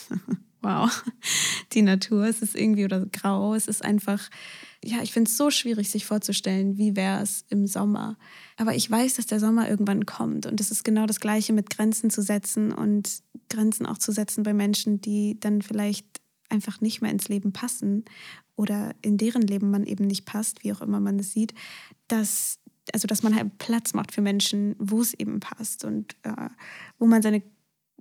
wow, 0.62 1.04
die 1.72 1.82
Natur. 1.82 2.26
Es 2.26 2.42
ist 2.42 2.56
irgendwie 2.56 2.84
oder 2.84 3.06
grau. 3.06 3.54
Es 3.54 3.68
ist 3.68 3.84
einfach 3.84 4.28
ja, 4.84 5.00
ich 5.02 5.12
finde 5.12 5.30
es 5.30 5.36
so 5.36 5.50
schwierig, 5.50 5.90
sich 5.90 6.04
vorzustellen, 6.04 6.76
wie 6.76 6.96
wäre 6.96 7.22
es 7.22 7.44
im 7.48 7.66
Sommer. 7.66 8.18
Aber 8.56 8.74
ich 8.74 8.90
weiß, 8.90 9.14
dass 9.14 9.26
der 9.26 9.38
Sommer 9.38 9.68
irgendwann 9.68 10.06
kommt. 10.06 10.46
Und 10.46 10.60
es 10.60 10.70
ist 10.70 10.82
genau 10.82 11.06
das 11.06 11.20
Gleiche 11.20 11.52
mit 11.52 11.70
Grenzen 11.70 12.10
zu 12.10 12.20
setzen 12.20 12.72
und 12.72 13.22
Grenzen 13.48 13.86
auch 13.86 13.98
zu 13.98 14.10
setzen 14.10 14.42
bei 14.42 14.52
Menschen, 14.52 15.00
die 15.00 15.38
dann 15.38 15.62
vielleicht 15.62 16.20
einfach 16.48 16.80
nicht 16.80 17.00
mehr 17.00 17.12
ins 17.12 17.28
Leben 17.28 17.52
passen 17.52 18.04
oder 18.56 18.94
in 19.02 19.16
deren 19.16 19.42
Leben 19.42 19.70
man 19.70 19.84
eben 19.84 20.06
nicht 20.06 20.26
passt, 20.26 20.64
wie 20.64 20.72
auch 20.72 20.80
immer 20.80 21.00
man 21.00 21.18
es 21.18 21.32
sieht, 21.32 21.54
dass, 22.08 22.58
also 22.92 23.06
dass 23.06 23.22
man 23.22 23.34
halt 23.34 23.58
Platz 23.58 23.94
macht 23.94 24.12
für 24.12 24.20
Menschen, 24.20 24.74
wo 24.78 25.00
es 25.00 25.14
eben 25.14 25.40
passt 25.40 25.84
und 25.84 26.16
äh, 26.24 26.48
wo 26.98 27.06
man 27.06 27.22
seine, 27.22 27.42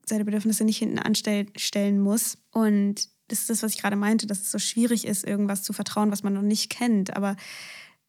seine 0.06 0.26
Bedürfnisse 0.26 0.66
nicht 0.66 0.80
hinten 0.80 1.00
anstellen 1.00 2.00
muss. 2.00 2.40
Und 2.52 3.08
das 3.32 3.40
ist 3.42 3.50
das, 3.50 3.64
was 3.64 3.74
ich 3.74 3.82
gerade 3.82 3.96
meinte, 3.96 4.28
dass 4.28 4.42
es 4.42 4.52
so 4.52 4.60
schwierig 4.60 5.06
ist, 5.08 5.26
irgendwas 5.26 5.64
zu 5.64 5.74
vertrauen, 5.74 6.12
was 6.12 6.24
man 6.24 6.34
noch 6.34 6.42
nicht 6.42 6.70
kennt. 6.70 7.16
Aber 7.16 7.36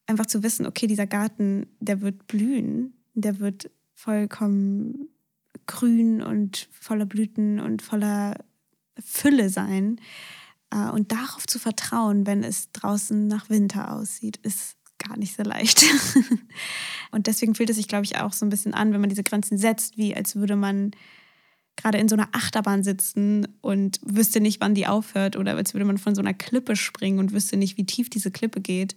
einfach 0.07 0.27
zu 0.27 0.43
wissen, 0.43 0.67
okay, 0.67 0.87
dieser 0.87 1.07
Garten, 1.07 1.67
der 1.81 2.01
wird 2.01 2.27
blühen, 2.27 2.95
der 3.15 3.39
wird 3.39 3.71
vollkommen 3.95 5.09
grün 5.67 6.23
und 6.23 6.69
voller 6.73 7.07
Blüten 7.07 7.61
und 7.61 7.83
voller 7.83 8.37
Fülle 8.99 9.49
sein. 9.49 10.01
Äh, 10.71 10.91
und 10.91 11.13
darauf 11.13 11.47
zu 11.47 11.59
vertrauen, 11.59 12.27
wenn 12.27 12.43
es 12.43 12.73
draußen 12.73 13.29
nach 13.29 13.49
Winter 13.49 13.93
aussieht, 13.93 14.39
ist 14.39 14.77
gar 14.99 15.17
nicht 15.17 15.37
so 15.37 15.43
leicht. 15.45 15.85
und 17.13 17.29
deswegen 17.29 17.55
fühlt 17.55 17.71
es 17.71 17.77
sich, 17.77 17.89
glaube 17.89 18.05
ich, 18.05 18.19
auch 18.19 18.33
so 18.33 18.45
ein 18.45 18.51
bisschen 18.51 18.75
an, 18.75 18.93
wenn 18.93 19.01
man 19.01 19.11
diese 19.11 19.23
Grenzen 19.23 19.57
setzt, 19.57 19.97
wie 19.97 20.17
als 20.17 20.35
würde 20.35 20.57
man 20.57 20.93
gerade 21.83 21.99
in 21.99 22.09
so 22.09 22.15
einer 22.15 22.29
Achterbahn 22.33 22.83
sitzen 22.83 23.49
und 23.61 24.01
wüsste 24.05 24.41
nicht, 24.41 24.61
wann 24.61 24.75
die 24.75 24.87
aufhört 24.87 25.37
oder 25.37 25.57
als 25.57 25.75
würde 25.75 25.85
man 25.85 25.99
von 25.99 26.15
so 26.15 26.23
einer 26.23 26.35
Klippe 26.35 26.77
springen 26.77 27.19
und 27.19 27.33
wüsste 27.33 27.57
nicht, 27.57 27.77
wie 27.77 27.87
tief 27.87 28.09
diese 28.09 28.31
Klippe 28.31 28.61
geht. 28.61 28.95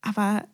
Aber 0.00 0.46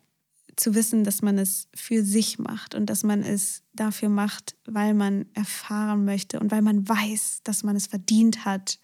zu 0.55 0.75
wissen, 0.75 1.03
dass 1.03 1.21
man 1.21 1.37
es 1.37 1.67
für 1.73 2.03
sich 2.03 2.39
macht 2.39 2.75
und 2.75 2.87
dass 2.87 3.03
man 3.03 3.21
es 3.21 3.63
dafür 3.73 4.09
macht, 4.09 4.55
weil 4.65 4.93
man 4.93 5.25
erfahren 5.33 6.05
möchte 6.05 6.39
und 6.39 6.51
weil 6.51 6.61
man 6.61 6.87
weiß, 6.87 7.41
dass 7.43 7.63
man 7.63 7.75
es 7.75 7.87
verdient 7.87 8.45
hat, 8.45 8.79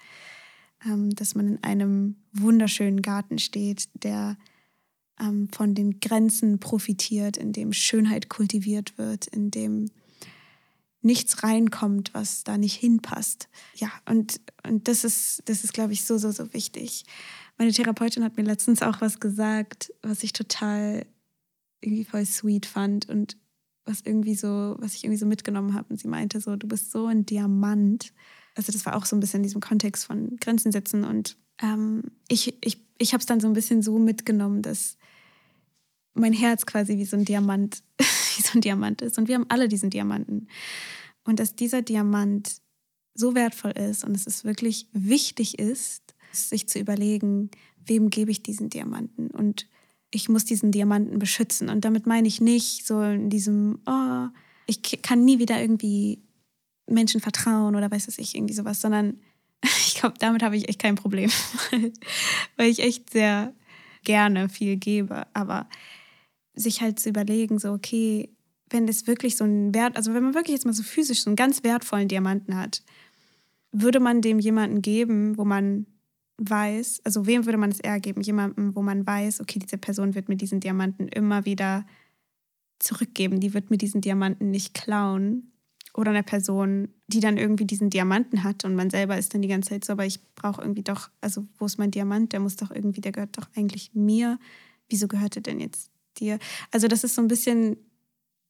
ähm, 0.85 1.11
dass 1.11 1.35
man 1.35 1.47
in 1.47 1.63
einem 1.63 2.15
wunderschönen 2.31 3.01
Garten 3.01 3.37
steht, 3.37 3.89
der 3.93 4.37
ähm, 5.19 5.49
von 5.51 5.75
den 5.75 5.99
Grenzen 5.99 6.59
profitiert, 6.59 7.37
in 7.37 7.51
dem 7.51 7.73
Schönheit 7.73 8.29
kultiviert 8.29 8.97
wird, 8.97 9.27
in 9.27 9.51
dem 9.51 9.89
nichts 11.01 11.43
reinkommt, 11.43 12.13
was 12.13 12.43
da 12.43 12.57
nicht 12.57 12.75
hinpasst. 12.75 13.49
Ja, 13.75 13.89
und, 14.05 14.41
und 14.67 14.87
das 14.87 15.03
ist, 15.03 15.43
das 15.45 15.63
ist, 15.63 15.73
glaube 15.73 15.93
ich, 15.93 16.03
so, 16.03 16.17
so, 16.17 16.31
so 16.31 16.53
wichtig. 16.53 17.05
Meine 17.57 17.71
Therapeutin 17.71 18.23
hat 18.23 18.37
mir 18.37 18.43
letztens 18.43 18.81
auch 18.81 19.01
was 19.01 19.19
gesagt, 19.19 19.93
was 20.01 20.23
ich 20.23 20.33
total 20.33 21.05
irgendwie 21.81 22.03
voll 22.03 22.25
sweet 22.25 22.65
fand 22.65 23.07
und 23.07 23.37
was 23.85 24.01
irgendwie 24.01 24.35
so, 24.35 24.75
was 24.79 24.93
ich 24.95 25.03
irgendwie 25.03 25.19
so 25.19 25.25
mitgenommen 25.25 25.73
habe. 25.73 25.87
Und 25.89 25.99
sie 25.99 26.07
meinte 26.07 26.41
so, 26.41 26.55
du 26.55 26.67
bist 26.67 26.91
so 26.91 27.07
ein 27.07 27.25
Diamant. 27.25 28.13
Also 28.55 28.71
das 28.71 28.85
war 28.85 28.95
auch 28.95 29.05
so 29.05 29.15
ein 29.15 29.19
bisschen 29.19 29.39
in 29.39 29.43
diesem 29.43 29.61
Kontext 29.61 30.05
von 30.05 30.37
Grenzen 30.37 30.71
setzen. 30.71 31.03
Und 31.03 31.37
ähm, 31.61 32.03
ich, 32.27 32.55
ich, 32.63 32.85
ich 32.97 33.13
habe 33.13 33.19
es 33.19 33.25
dann 33.25 33.39
so 33.39 33.47
ein 33.47 33.53
bisschen 33.53 33.81
so 33.81 33.97
mitgenommen, 33.97 34.61
dass 34.61 34.97
mein 36.13 36.33
Herz 36.33 36.65
quasi 36.65 36.97
wie 36.97 37.05
so 37.05 37.17
ein 37.17 37.25
Diamant, 37.25 37.83
wie 38.39 38.43
so 38.43 38.57
ein 38.57 38.61
Diamant 38.61 39.01
ist. 39.01 39.17
Und 39.17 39.27
wir 39.27 39.35
haben 39.35 39.45
alle 39.49 39.67
diesen 39.67 39.89
Diamanten. 39.89 40.47
Und 41.23 41.39
dass 41.39 41.55
dieser 41.55 41.81
Diamant 41.81 42.61
so 43.13 43.35
wertvoll 43.35 43.71
ist 43.71 44.03
und 44.03 44.13
dass 44.13 44.25
es 44.25 44.45
wirklich 44.45 44.87
wichtig 44.93 45.59
ist, 45.59 46.15
sich 46.31 46.67
zu 46.67 46.79
überlegen, 46.79 47.51
wem 47.85 48.09
gebe 48.09 48.31
ich 48.31 48.41
diesen 48.43 48.69
Diamanten 48.69 49.29
und 49.31 49.67
ich 50.11 50.29
muss 50.29 50.45
diesen 50.45 50.71
Diamanten 50.71 51.19
beschützen. 51.19 51.69
Und 51.69 51.85
damit 51.85 52.07
meine 52.07 52.27
ich 52.27 52.41
nicht 52.41 52.87
so 52.87 53.01
in 53.01 53.29
diesem, 53.29 53.79
oh, 53.85 54.27
ich 54.65 54.81
kann 55.01 55.23
nie 55.23 55.39
wieder 55.39 55.61
irgendwie 55.61 56.23
Menschen 56.87 57.21
vertrauen 57.21 57.75
oder 57.75 57.91
weiß 57.91 58.07
was 58.07 58.17
ich, 58.17 58.35
irgendwie 58.35 58.53
sowas, 58.53 58.81
sondern 58.81 59.19
ich 59.63 59.95
glaube, 59.95 60.15
damit 60.19 60.41
habe 60.41 60.57
ich 60.57 60.69
echt 60.69 60.79
kein 60.79 60.95
Problem, 60.95 61.29
weil 62.57 62.69
ich 62.69 62.79
echt 62.79 63.11
sehr 63.11 63.53
gerne 64.03 64.49
viel 64.49 64.77
gebe. 64.77 65.27
Aber 65.33 65.67
sich 66.59 66.81
halt 66.81 66.99
zu 66.99 67.09
überlegen, 67.09 67.59
so, 67.59 67.71
okay, 67.71 68.29
wenn 68.69 68.87
es 68.87 69.07
wirklich 69.07 69.37
so 69.37 69.43
einen 69.43 69.73
Wert, 69.73 69.97
also 69.97 70.13
wenn 70.13 70.23
man 70.23 70.33
wirklich 70.33 70.55
jetzt 70.55 70.65
mal 70.65 70.73
so 70.73 70.83
physisch 70.83 71.21
so 71.21 71.29
einen 71.29 71.35
ganz 71.35 71.63
wertvollen 71.63 72.07
Diamanten 72.07 72.55
hat, 72.55 72.83
würde 73.71 73.99
man 73.99 74.21
dem 74.21 74.39
jemanden 74.39 74.81
geben, 74.81 75.37
wo 75.37 75.45
man 75.45 75.85
weiß, 76.37 77.01
also 77.03 77.25
wem 77.25 77.45
würde 77.45 77.57
man 77.57 77.71
es 77.71 77.79
eher 77.79 77.99
geben? 77.99 78.21
Jemandem, 78.21 78.75
wo 78.75 78.81
man 78.81 79.05
weiß, 79.05 79.41
okay, 79.41 79.59
diese 79.59 79.77
Person 79.77 80.15
wird 80.15 80.29
mir 80.29 80.37
diesen 80.37 80.59
Diamanten 80.59 81.07
immer 81.07 81.45
wieder 81.45 81.85
zurückgeben, 82.79 83.39
die 83.39 83.53
wird 83.53 83.69
mir 83.69 83.77
diesen 83.77 84.01
Diamanten 84.01 84.49
nicht 84.49 84.73
klauen. 84.73 85.51
Oder 85.95 86.11
eine 86.11 86.23
Person, 86.23 86.89
die 87.07 87.19
dann 87.19 87.37
irgendwie 87.37 87.65
diesen 87.65 87.89
Diamanten 87.89 88.43
hat 88.43 88.63
und 88.63 88.75
man 88.75 88.89
selber 88.89 89.17
ist 89.17 89.33
dann 89.33 89.41
die 89.41 89.47
ganze 89.47 89.71
Zeit 89.71 89.83
so, 89.83 89.93
aber 89.93 90.05
ich 90.05 90.19
brauche 90.35 90.61
irgendwie 90.61 90.83
doch, 90.83 91.09
also 91.19 91.47
wo 91.57 91.65
ist 91.65 91.79
mein 91.79 91.91
Diamant? 91.91 92.31
Der 92.31 92.39
muss 92.39 92.55
doch 92.55 92.71
irgendwie, 92.71 93.01
der 93.01 93.11
gehört 93.11 93.37
doch 93.37 93.49
eigentlich 93.55 93.91
mir. 93.93 94.39
Wieso 94.87 95.07
gehört 95.07 95.35
er 95.35 95.41
denn 95.41 95.59
jetzt 95.59 95.91
dir? 96.19 96.39
Also 96.71 96.87
das 96.87 97.03
ist 97.03 97.15
so 97.15 97.21
ein 97.21 97.27
bisschen, 97.27 97.77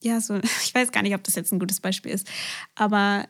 ja, 0.01 0.21
so, 0.21 0.35
ich 0.63 0.73
weiß 0.73 0.91
gar 0.91 1.03
nicht, 1.03 1.15
ob 1.15 1.23
das 1.23 1.35
jetzt 1.35 1.51
ein 1.51 1.59
gutes 1.59 1.79
Beispiel 1.79 2.11
ist, 2.11 2.27
aber 2.75 3.27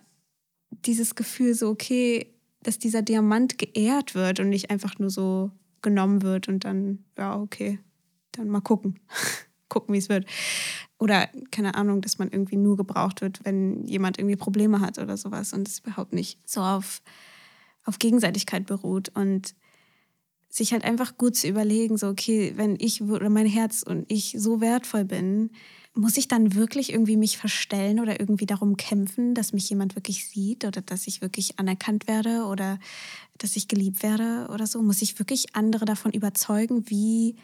dieses 0.85 1.15
Gefühl 1.15 1.53
so, 1.53 1.69
okay, 1.69 2.33
dass 2.61 2.77
dieser 2.77 3.01
Diamant 3.01 3.57
geehrt 3.57 4.15
wird 4.15 4.39
und 4.39 4.49
nicht 4.49 4.69
einfach 4.69 4.99
nur 4.99 5.09
so 5.09 5.51
genommen 5.81 6.21
wird 6.21 6.47
und 6.47 6.65
dann, 6.65 7.05
ja, 7.17 7.39
okay, 7.39 7.79
dann 8.33 8.49
mal 8.49 8.61
gucken. 8.61 8.99
gucken, 9.69 9.93
wie 9.93 9.99
es 9.99 10.09
wird. 10.09 10.25
Oder 10.97 11.29
keine 11.51 11.75
Ahnung, 11.75 12.01
dass 12.01 12.17
man 12.17 12.29
irgendwie 12.29 12.57
nur 12.57 12.75
gebraucht 12.75 13.21
wird, 13.21 13.39
wenn 13.45 13.85
jemand 13.85 14.17
irgendwie 14.17 14.35
Probleme 14.35 14.81
hat 14.81 14.97
oder 14.97 15.15
sowas 15.15 15.53
und 15.53 15.67
es 15.67 15.79
überhaupt 15.79 16.11
nicht 16.11 16.39
so 16.49 16.61
auf, 16.61 17.01
auf 17.85 17.99
Gegenseitigkeit 17.99 18.65
beruht. 18.65 19.09
Und 19.09 19.55
sich 20.49 20.73
halt 20.73 20.83
einfach 20.83 21.17
gut 21.17 21.35
zu 21.35 21.47
überlegen, 21.47 21.97
so, 21.97 22.07
okay, 22.07 22.53
wenn 22.55 22.75
ich 22.79 23.01
oder 23.01 23.29
mein 23.29 23.45
Herz 23.45 23.83
und 23.83 24.11
ich 24.11 24.35
so 24.37 24.61
wertvoll 24.61 25.05
bin, 25.05 25.51
muss 25.93 26.17
ich 26.17 26.27
dann 26.27 26.55
wirklich 26.55 26.91
irgendwie 26.91 27.17
mich 27.17 27.37
verstellen 27.37 27.99
oder 27.99 28.19
irgendwie 28.19 28.45
darum 28.45 28.77
kämpfen, 28.77 29.35
dass 29.35 29.53
mich 29.53 29.69
jemand 29.69 29.95
wirklich 29.95 30.27
sieht 30.27 30.65
oder 30.65 30.81
dass 30.81 31.07
ich 31.07 31.21
wirklich 31.21 31.59
anerkannt 31.59 32.07
werde 32.07 32.45
oder 32.45 32.79
dass 33.37 33.55
ich 33.55 33.67
geliebt 33.67 34.01
werde 34.03 34.47
oder 34.51 34.65
so? 34.65 34.81
Muss 34.81 35.01
ich 35.01 35.19
wirklich 35.19 35.55
andere 35.55 35.85
davon 35.85 36.11
überzeugen, 36.11 36.89
wie 36.89 37.35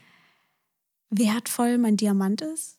wertvoll 1.10 1.78
mein 1.78 1.98
Diamant 1.98 2.42
ist? 2.42 2.78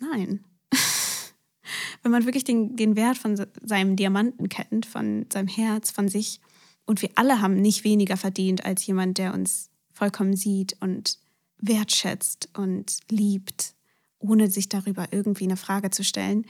Nein. 0.00 0.44
Wenn 2.02 2.12
man 2.12 2.24
wirklich 2.24 2.44
den, 2.44 2.76
den 2.76 2.96
Wert 2.96 3.18
von 3.18 3.36
seinem 3.62 3.96
Diamanten 3.96 4.48
kennt, 4.48 4.86
von 4.86 5.26
seinem 5.32 5.48
Herz, 5.48 5.90
von 5.90 6.08
sich, 6.08 6.40
und 6.88 7.02
wir 7.02 7.10
alle 7.16 7.42
haben 7.42 7.60
nicht 7.60 7.84
weniger 7.84 8.16
verdient 8.16 8.64
als 8.64 8.86
jemand, 8.86 9.18
der 9.18 9.34
uns 9.34 9.68
vollkommen 9.92 10.34
sieht 10.36 10.74
und 10.80 11.18
wertschätzt 11.58 12.48
und 12.56 12.96
liebt 13.10 13.74
ohne 14.18 14.50
sich 14.50 14.70
darüber 14.70 15.06
irgendwie 15.10 15.44
eine 15.44 15.58
Frage 15.58 15.90
zu 15.90 16.02
stellen, 16.02 16.46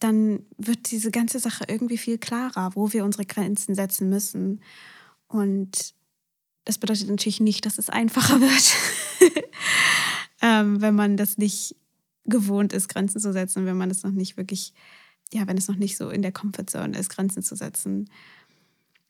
dann 0.00 0.40
wird 0.56 0.90
diese 0.90 1.12
ganze 1.12 1.38
Sache 1.38 1.64
irgendwie 1.68 1.96
viel 1.96 2.18
klarer, 2.18 2.72
wo 2.74 2.92
wir 2.92 3.04
unsere 3.04 3.24
Grenzen 3.24 3.76
setzen 3.76 4.08
müssen. 4.08 4.62
Und 5.28 5.94
das 6.64 6.78
bedeutet 6.78 7.08
natürlich 7.08 7.38
nicht, 7.38 7.64
dass 7.64 7.78
es 7.78 7.88
einfacher 7.88 8.40
wird, 8.40 8.74
ähm, 10.42 10.80
wenn 10.80 10.96
man 10.96 11.16
das 11.16 11.38
nicht 11.38 11.76
gewohnt 12.24 12.72
ist, 12.72 12.88
Grenzen 12.88 13.20
zu 13.20 13.32
setzen, 13.32 13.64
wenn 13.64 13.78
man 13.78 13.92
es 13.92 14.02
noch 14.02 14.10
nicht 14.10 14.36
wirklich, 14.36 14.72
ja, 15.32 15.46
wenn 15.46 15.56
es 15.56 15.68
noch 15.68 15.76
nicht 15.76 15.96
so 15.96 16.10
in 16.10 16.22
der 16.22 16.32
Comfortzone 16.32 16.98
ist, 16.98 17.10
Grenzen 17.10 17.44
zu 17.44 17.54
setzen. 17.54 18.10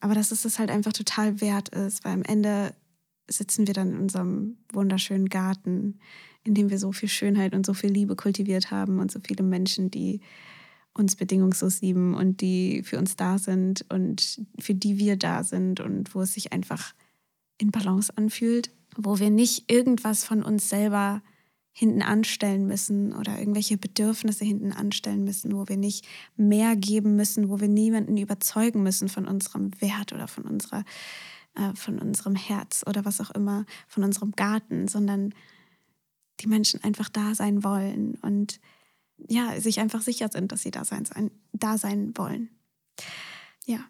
Aber 0.01 0.15
dass 0.15 0.31
es 0.31 0.43
das 0.43 0.59
halt 0.59 0.71
einfach 0.71 0.93
total 0.93 1.41
wert 1.41 1.71
ist, 1.71 2.05
weil 2.05 2.13
am 2.13 2.23
Ende 2.23 2.75
sitzen 3.29 3.67
wir 3.67 3.75
dann 3.75 3.93
in 3.93 3.99
unserem 3.99 4.57
wunderschönen 4.73 5.29
Garten, 5.29 5.99
in 6.45 6.55
dem 6.55 6.71
wir 6.71 6.79
so 6.79 6.93
viel 6.93 7.09
Schönheit 7.09 7.55
und 7.55 7.67
so 7.67 7.75
viel 7.75 7.91
Liebe 7.91 8.17
kultiviert 8.17 8.71
haben 8.71 9.01
und 9.01 9.11
so 9.11 9.21
viele 9.21 9.45
Menschen, 9.45 9.91
die 9.91 10.21
uns 10.95 11.17
bedingungslos 11.17 11.81
lieben 11.81 12.15
und 12.15 12.41
die 12.41 12.83
für 12.83 12.99
uns 12.99 13.17
da 13.17 13.39
sind 13.39 13.85
und 13.91 14.41
für 14.59 14.75
die 14.75 14.99
wir 14.99 15.17
da 15.17 15.45
sind 15.45 15.81
und 15.81 16.15
wo 16.15 16.23
es 16.23 16.35
sich 16.35 16.53
einfach 16.53 16.95
in 17.59 17.71
Balance 17.71 18.13
anfühlt, 18.17 18.71
wo 18.97 19.19
wir 19.19 19.31
nicht 19.31 19.71
irgendwas 19.71 20.25
von 20.25 20.43
uns 20.43 20.69
selber 20.69 21.23
hinten 21.79 22.03
anstellen 22.03 22.67
müssen 22.67 23.13
oder 23.13 23.39
irgendwelche 23.39 23.79
Bedürfnisse 23.79 24.45
hinten 24.45 24.73
anstellen 24.73 25.23
müssen, 25.23 25.55
wo 25.55 25.69
wir 25.69 25.77
nicht 25.77 26.05
mehr 26.37 26.75
geben 26.75 27.15
müssen, 27.15 27.49
wo 27.51 27.61
wir 27.61 27.69
niemanden 27.69 28.17
überzeugen 28.17 28.83
müssen 28.83 29.09
von 29.09 29.29
unserem 29.29 29.71
Wert 29.81 30.13
oder 30.13 30.27
von 30.27 30.43
unserer 30.43 30.85
äh, 31.55 31.73
von 31.77 32.01
unserem 32.01 32.35
Herz 32.35 32.83
oder 32.85 33.05
was 33.05 33.21
auch 33.21 33.31
immer, 33.31 33.65
von 33.87 34.03
unserem 34.03 34.33
Garten, 34.33 34.89
sondern 34.89 35.33
die 36.41 36.49
Menschen 36.49 36.83
einfach 36.83 37.09
da 37.09 37.37
sein 37.37 37.63
wollen 37.63 38.17
und 38.23 38.59
ja, 39.29 39.61
sich 39.61 39.79
einfach 39.79 40.03
sicher 40.03 40.31
sind, 40.33 40.51
dass 40.51 40.63
sie 40.63 40.73
da 40.73 40.85
sein, 40.85 41.05
sein, 41.05 41.31
da 41.53 41.79
sein 41.79 42.13
wollen. 42.17 42.51
Ja. 43.67 43.85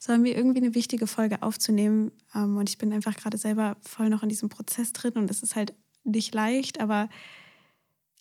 Es 0.00 0.08
war 0.08 0.18
mir 0.18 0.36
irgendwie 0.36 0.58
eine 0.58 0.74
wichtige 0.74 1.06
Folge 1.06 1.42
aufzunehmen 1.42 2.12
ähm, 2.34 2.56
und 2.56 2.68
ich 2.68 2.78
bin 2.78 2.92
einfach 2.92 3.16
gerade 3.16 3.38
selber 3.38 3.78
voll 3.80 4.10
noch 4.10 4.22
in 4.22 4.28
diesem 4.28 4.48
Prozess 4.48 4.92
drin 4.92 5.14
und 5.14 5.30
es 5.30 5.42
ist 5.42 5.56
halt 5.56 5.74
nicht 6.04 6.34
leicht, 6.34 6.80
aber 6.80 7.08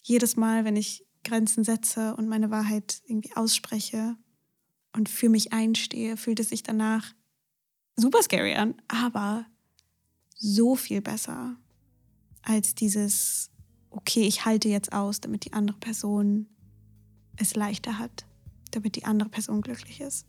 jedes 0.02 0.36
Mal, 0.36 0.65
wenn 0.65 0.76
ich 0.76 1.06
Grenzen 1.24 1.63
setze 1.63 2.15
und 2.15 2.28
meine 2.28 2.52
Wahrheit 2.52 3.02
irgendwie 3.08 3.36
ausspreche 3.36 4.17
und 4.93 5.10
für 5.10 5.30
mich 5.30 5.54
einstehe, 5.54 6.17
fühlt 6.17 6.39
es 6.39 6.50
sich 6.50 6.63
danach 6.63 7.13
super 7.96 8.22
scary 8.22 8.56
an, 8.56 8.76
aber 8.88 9.46
so 10.36 10.76
viel 10.76 11.02
besser 11.02 11.56
als 12.41 12.76
dieses, 12.76 13.50
okay, 13.89 14.24
ich 14.24 14.46
halte 14.46 14.67
jetzt 14.67 14.91
aus, 14.91 15.22
damit 15.22 15.46
die 15.46 15.54
andere 15.54 15.78
Person 15.78 16.48
es 17.38 17.56
leichter 17.56 17.98
hat, 17.98 18.26
damit 18.72 18.96
die 18.96 19.06
andere 19.06 19.30
Person 19.30 19.62
glücklich 19.62 20.02
ist. 20.02 20.26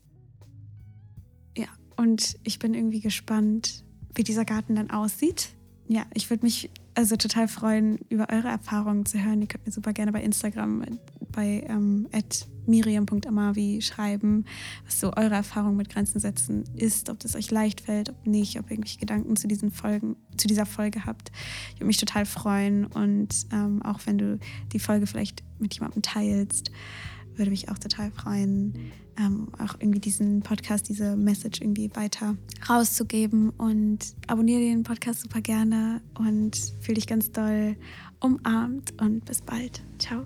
Ja, 1.56 1.68
und 1.96 2.38
ich 2.44 2.58
bin 2.58 2.74
irgendwie 2.74 3.00
gespannt, 3.00 3.84
wie 4.14 4.22
dieser 4.22 4.44
Garten 4.44 4.76
dann 4.76 4.90
aussieht. 4.90 5.48
Ja, 5.88 6.06
ich 6.14 6.30
würde 6.30 6.44
mich 6.44 6.70
also 6.94 7.16
total 7.16 7.48
freuen, 7.48 7.98
über 8.08 8.28
eure 8.30 8.48
Erfahrungen 8.48 9.04
zu 9.04 9.22
hören. 9.22 9.40
Ihr 9.40 9.48
könnt 9.48 9.66
mir 9.66 9.72
super 9.72 9.92
gerne 9.92 10.12
bei 10.12 10.22
Instagram 10.22 10.84
bei 11.32 11.64
ähm, 11.68 12.06
miriam.amavi 12.66 13.82
schreiben, 13.82 14.44
was 14.84 15.00
so 15.00 15.12
eure 15.14 15.34
Erfahrung 15.34 15.76
mit 15.76 15.90
Grenzen 15.90 16.20
setzen 16.20 16.64
ist, 16.76 17.10
ob 17.10 17.18
das 17.20 17.36
euch 17.36 17.50
leicht 17.50 17.80
fällt, 17.80 18.10
ob 18.10 18.26
nicht, 18.26 18.58
ob 18.58 18.66
ihr 18.66 18.72
irgendwelche 18.72 18.98
Gedanken 18.98 19.36
zu 19.36 19.48
diesen 19.48 19.70
Folgen, 19.70 20.16
zu 20.36 20.48
dieser 20.48 20.66
Folge 20.66 21.04
habt. 21.04 21.30
Ich 21.70 21.76
würde 21.76 21.86
mich 21.86 21.98
total 21.98 22.26
freuen 22.26 22.86
und 22.86 23.46
ähm, 23.52 23.82
auch 23.82 24.00
wenn 24.06 24.18
du 24.18 24.38
die 24.72 24.78
Folge 24.78 25.06
vielleicht 25.06 25.42
mit 25.58 25.74
jemandem 25.74 26.02
teilst, 26.02 26.70
würde 27.36 27.50
mich 27.50 27.68
auch 27.68 27.78
total 27.78 28.10
freuen, 28.10 28.92
ähm, 29.18 29.48
auch 29.58 29.74
irgendwie 29.78 30.00
diesen 30.00 30.40
Podcast, 30.42 30.88
diese 30.88 31.16
Message 31.16 31.60
irgendwie 31.60 31.90
weiter 31.94 32.36
rauszugeben. 32.68 33.50
Und 33.50 33.98
abonniere 34.26 34.60
den 34.60 34.82
Podcast 34.82 35.20
super 35.20 35.40
gerne 35.40 36.00
und 36.18 36.56
fühle 36.80 36.96
dich 36.96 37.06
ganz 37.06 37.30
doll 37.32 37.76
umarmt 38.20 39.00
und 39.00 39.24
bis 39.24 39.42
bald. 39.42 39.82
Ciao. 39.98 40.24